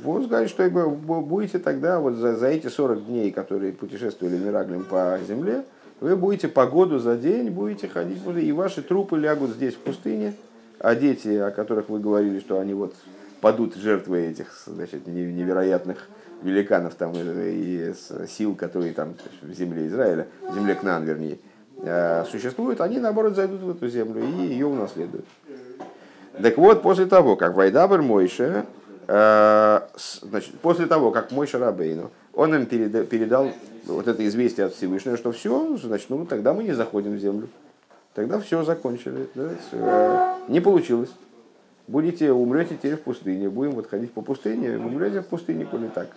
он 0.05 0.27
говорит, 0.27 0.49
что 0.49 0.67
будете 0.67 1.59
тогда, 1.59 1.99
вот 1.99 2.15
за, 2.15 2.35
за 2.35 2.47
эти 2.47 2.67
40 2.67 3.05
дней, 3.05 3.31
которые 3.31 3.71
путешествовали 3.71 4.35
Мираглем 4.35 4.83
по 4.83 5.19
земле, 5.27 5.63
вы 5.99 6.15
будете 6.15 6.47
по 6.47 6.65
году 6.65 6.97
за 6.97 7.15
день, 7.15 7.51
будете 7.51 7.87
ходить, 7.87 8.17
и 8.25 8.51
ваши 8.51 8.81
трупы 8.81 9.17
лягут 9.17 9.51
здесь 9.51 9.75
в 9.75 9.77
пустыне, 9.77 10.33
а 10.79 10.95
дети, 10.95 11.29
о 11.29 11.51
которых 11.51 11.89
вы 11.89 11.99
говорили, 11.99 12.39
что 12.39 12.59
они 12.59 12.73
вот 12.73 12.95
падут 13.41 13.75
жертвой 13.75 14.31
этих 14.31 14.63
значит, 14.65 15.05
невероятных 15.05 16.07
великанов 16.41 16.95
там, 16.95 17.13
и 17.15 17.93
сил, 18.27 18.55
которые 18.55 18.93
там 18.93 19.15
в 19.41 19.53
земле 19.53 19.87
Израиля, 19.87 20.27
в 20.41 20.55
земле 20.55 20.75
Кнан, 20.75 21.03
вернее, 21.03 21.39
э, 21.77 22.25
существуют, 22.29 22.81
они, 22.81 22.99
наоборот, 22.99 23.35
зайдут 23.35 23.61
в 23.61 23.69
эту 23.69 23.87
землю 23.87 24.23
и 24.23 24.47
ее 24.47 24.65
унаследуют. 24.65 25.25
Так 26.41 26.57
вот, 26.57 26.81
после 26.81 27.05
того, 27.05 27.35
как 27.35 27.55
Вайдабр 27.55 28.01
Мойше, 28.01 28.65
э, 29.07 29.81
значит, 30.21 30.53
после 30.61 30.85
того, 30.87 31.11
как 31.11 31.31
Мойша 31.31 31.59
Рабейну, 31.59 32.11
он 32.33 32.55
им 32.55 32.65
передал 32.65 33.49
вот 33.85 34.07
это 34.07 34.25
известие 34.27 34.67
от 34.67 34.73
Всевышнего, 34.73 35.17
что 35.17 35.31
все, 35.31 35.77
значит, 35.77 36.09
ну 36.09 36.25
тогда 36.25 36.53
мы 36.53 36.63
не 36.63 36.73
заходим 36.73 37.15
в 37.15 37.19
землю. 37.19 37.49
Тогда 38.13 38.39
все 38.39 38.63
закончили. 38.63 39.27
Да? 39.35 39.49
Э, 39.71 40.33
не 40.47 40.59
получилось. 40.59 41.09
Будете, 41.87 42.31
умрете 42.31 42.75
теперь 42.75 42.95
в 42.95 43.01
пустыне. 43.01 43.49
Будем 43.49 43.71
вот 43.71 43.89
ходить 43.89 44.11
по 44.13 44.21
пустыне, 44.21 44.77
умрете 44.77 45.21
в 45.21 45.27
пустыне, 45.27 45.65
коли 45.65 45.87
так. 45.87 46.07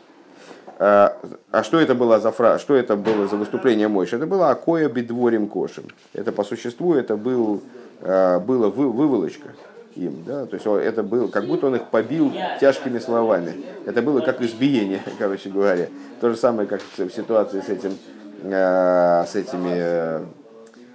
А, 0.79 1.17
а 1.51 1.63
что 1.63 1.79
это 1.81 1.95
было 1.95 2.19
за 2.19 2.33
фраза, 2.33 2.59
что 2.59 2.75
это 2.75 2.97
было 2.97 3.27
за 3.29 3.37
выступление 3.37 3.89
Мойши? 3.89 4.17
Это 4.17 4.27
было 4.27 4.51
Акоя 4.51 4.89
бедворим 4.89 5.47
кошем. 5.47 5.85
Это 6.13 6.33
по 6.33 6.43
существу 6.43 6.95
это 6.95 7.17
был, 7.17 7.63
а, 8.01 8.41
было 8.41 8.69
вы, 8.69 8.91
выволочка 8.91 9.51
им, 9.95 10.25
да, 10.27 10.47
то 10.47 10.55
есть 10.55 10.67
это 10.67 11.05
был, 11.05 11.29
как 11.29 11.47
будто 11.47 11.69
он 11.69 11.77
их 11.77 11.85
побил 11.85 12.33
тяжкими 12.61 12.99
словами. 12.99 13.65
Это 13.87 14.03
было 14.03 14.21
как 14.21 14.43
избиение, 14.43 15.01
короче 15.19 15.49
говоря. 15.49 15.87
То 16.21 16.31
же 16.31 16.37
самое, 16.37 16.69
как 16.69 16.81
в 16.81 17.11
ситуации 17.11 17.61
с 17.61 17.69
этим, 17.69 17.97
а, 18.45 19.25
с 19.27 19.37
этими 19.37 20.45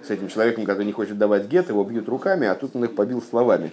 с 0.02 0.08
этим 0.08 0.28
человеком, 0.28 0.64
который 0.64 0.86
не 0.86 0.92
хочет 0.92 1.18
давать 1.18 1.46
гет, 1.46 1.68
его 1.68 1.84
бьют 1.84 2.08
руками, 2.08 2.46
а 2.46 2.54
тут 2.54 2.74
он 2.74 2.84
их 2.84 2.94
побил 2.94 3.22
словами. 3.22 3.70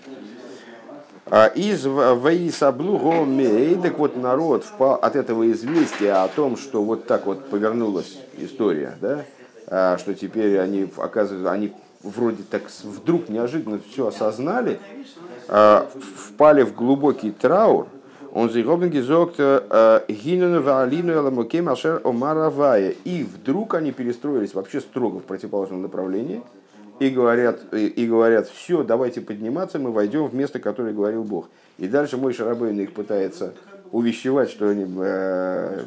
А 1.30 1.48
из 1.48 1.86
Ваисаблу 1.86 2.98
Гомей, 2.98 3.76
так 3.76 4.00
вот 4.00 4.16
народ 4.16 4.64
впал 4.64 4.94
от 4.96 5.16
этого 5.16 5.52
известия 5.52 6.24
о 6.24 6.28
том, 6.30 6.56
что 6.56 6.84
вот 6.84 7.06
так 7.06 7.26
вот 7.26 7.50
повернулась 7.50 8.18
история, 8.38 8.98
да, 9.02 9.26
а, 9.68 9.98
что 9.98 10.14
теперь 10.14 10.58
они, 10.60 10.90
оказывается, 10.96 11.52
они 11.52 11.74
вроде 12.02 12.44
так 12.50 12.64
вдруг 12.84 13.28
неожиданно 13.28 13.80
все 13.92 14.08
осознали, 14.08 14.80
а, 15.50 15.90
впали 16.16 16.64
в 16.64 16.74
глубокий 16.74 17.32
траур, 17.32 17.88
он 18.34 18.52
зайгобен 18.52 18.90
гизокт 18.92 19.36
э, 19.40 20.02
гинену 20.08 20.62
ваалину 20.62 21.12
эламукем 21.12 21.70
ашер 21.70 22.02
омаравая. 22.04 22.94
И 23.04 23.24
вдруг 23.24 23.74
они 23.74 23.92
перестроились 23.92 24.54
вообще 24.54 24.80
строго 24.80 25.20
в 25.20 25.24
противоположном 25.24 25.82
направлении 25.82 26.44
и 27.00 27.10
говорят, 27.10 27.60
и, 27.74 27.88
и 27.88 28.08
говорят, 28.08 28.48
все, 28.48 28.84
давайте 28.84 29.22
подниматься, 29.22 29.80
мы 29.80 29.92
войдем 29.92 30.26
в 30.26 30.36
место, 30.36 30.60
которое 30.60 30.94
говорил 30.94 31.24
Бог. 31.24 31.50
И 31.78 31.88
дальше 31.88 32.18
мой 32.18 32.34
Шарабейн 32.34 32.80
их 32.80 32.94
пытается 32.94 33.54
увещевать, 33.92 34.50
что 34.50 34.70
они, 34.70 34.86
э, 35.00 35.84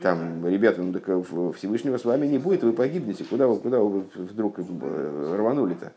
там, 0.00 0.46
ребята, 0.46 0.82
ну 0.82 0.92
так 0.92 1.04
Всевышнего 1.56 1.98
с 1.98 2.04
вами 2.04 2.26
не 2.26 2.38
будет, 2.38 2.62
вы 2.62 2.72
погибнете, 2.72 3.24
куда 3.24 3.46
вы, 3.46 3.58
куда 3.58 3.80
вы 3.80 4.04
вдруг 4.14 4.58
э, 4.58 5.34
рванули-то? 5.36 5.92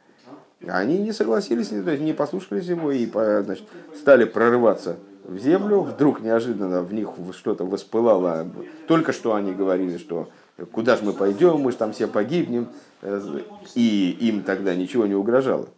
Они 0.67 0.97
не 0.97 1.13
согласились, 1.13 1.67
то 1.67 1.89
есть 1.89 2.03
не 2.03 2.13
послушались 2.13 2.65
его 2.65 2.91
и 2.91 3.05
значит, 3.05 3.63
стали 3.95 4.25
прорываться 4.25 4.97
в 5.23 5.37
землю, 5.37 5.81
вдруг 5.81 6.21
неожиданно 6.21 6.81
в 6.81 6.93
них 6.93 7.09
что-то 7.31 7.65
воспылало. 7.65 8.47
Только 8.87 9.13
что 9.13 9.35
они 9.35 9.53
говорили, 9.53 9.97
что 9.97 10.27
куда 10.71 10.95
же 10.95 11.03
мы 11.03 11.13
пойдем, 11.13 11.59
мы 11.59 11.71
же 11.71 11.77
там 11.77 11.93
все 11.93 12.07
погибнем, 12.07 12.69
и 13.75 14.17
им 14.19 14.43
тогда 14.43 14.75
ничего 14.75 15.05
не 15.05 15.15
угрожало. 15.15 15.69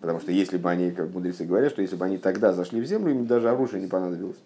Потому 0.00 0.20
что 0.20 0.32
если 0.32 0.58
бы 0.58 0.70
они, 0.70 0.90
как 0.90 1.10
мудрецы 1.12 1.44
говорят, 1.44 1.72
что 1.72 1.80
если 1.80 1.96
бы 1.96 2.04
они 2.04 2.18
тогда 2.18 2.52
зашли 2.52 2.80
в 2.80 2.84
землю, 2.84 3.12
им 3.12 3.26
даже 3.26 3.48
оружие 3.48 3.80
не 3.80 3.88
понадобилось. 3.88 4.36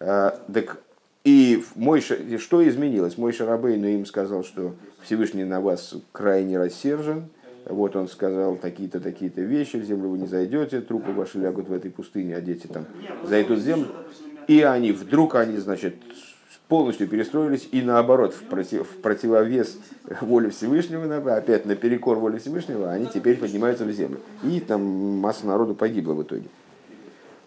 А, 0.00 0.40
так 0.52 0.78
и 1.24 1.62
мой, 1.74 2.00
что 2.00 2.68
изменилось? 2.68 3.18
Мой 3.18 3.32
Шарабей, 3.32 3.76
но 3.76 3.88
им 3.88 4.06
сказал, 4.06 4.44
что 4.44 4.74
Всевышний 5.02 5.44
на 5.44 5.60
вас 5.60 5.94
крайне 6.12 6.56
рассержен, 6.56 7.28
вот 7.66 7.96
он 7.96 8.08
сказал 8.08 8.56
такие-то, 8.56 9.00
такие-то 9.00 9.40
вещи, 9.40 9.76
в 9.76 9.84
землю 9.84 10.10
вы 10.10 10.18
не 10.18 10.26
зайдете, 10.26 10.80
трупы 10.80 11.10
ваши 11.10 11.38
лягут 11.38 11.68
в 11.68 11.72
этой 11.72 11.90
пустыне, 11.90 12.36
а 12.36 12.40
дети 12.40 12.68
там 12.68 12.86
зайдут 13.24 13.58
в 13.58 13.62
землю. 13.62 13.88
И 14.46 14.62
они, 14.62 14.92
вдруг 14.92 15.34
они, 15.34 15.56
значит, 15.56 15.96
полностью 16.68 17.08
перестроились 17.08 17.68
и 17.70 17.82
наоборот, 17.82 18.34
в, 18.34 18.42
против, 18.44 18.88
в 18.90 18.96
противовес 19.00 19.78
воле 20.20 20.50
Всевышнего, 20.50 21.36
опять 21.36 21.64
наперекор 21.64 22.18
воле 22.18 22.38
Всевышнего, 22.38 22.90
они 22.90 23.06
теперь 23.06 23.36
поднимаются 23.36 23.84
в 23.84 23.90
землю. 23.92 24.20
И 24.42 24.60
там 24.60 24.82
масса 24.82 25.46
народу 25.46 25.74
погибла 25.74 26.14
в 26.14 26.22
итоге. 26.22 26.46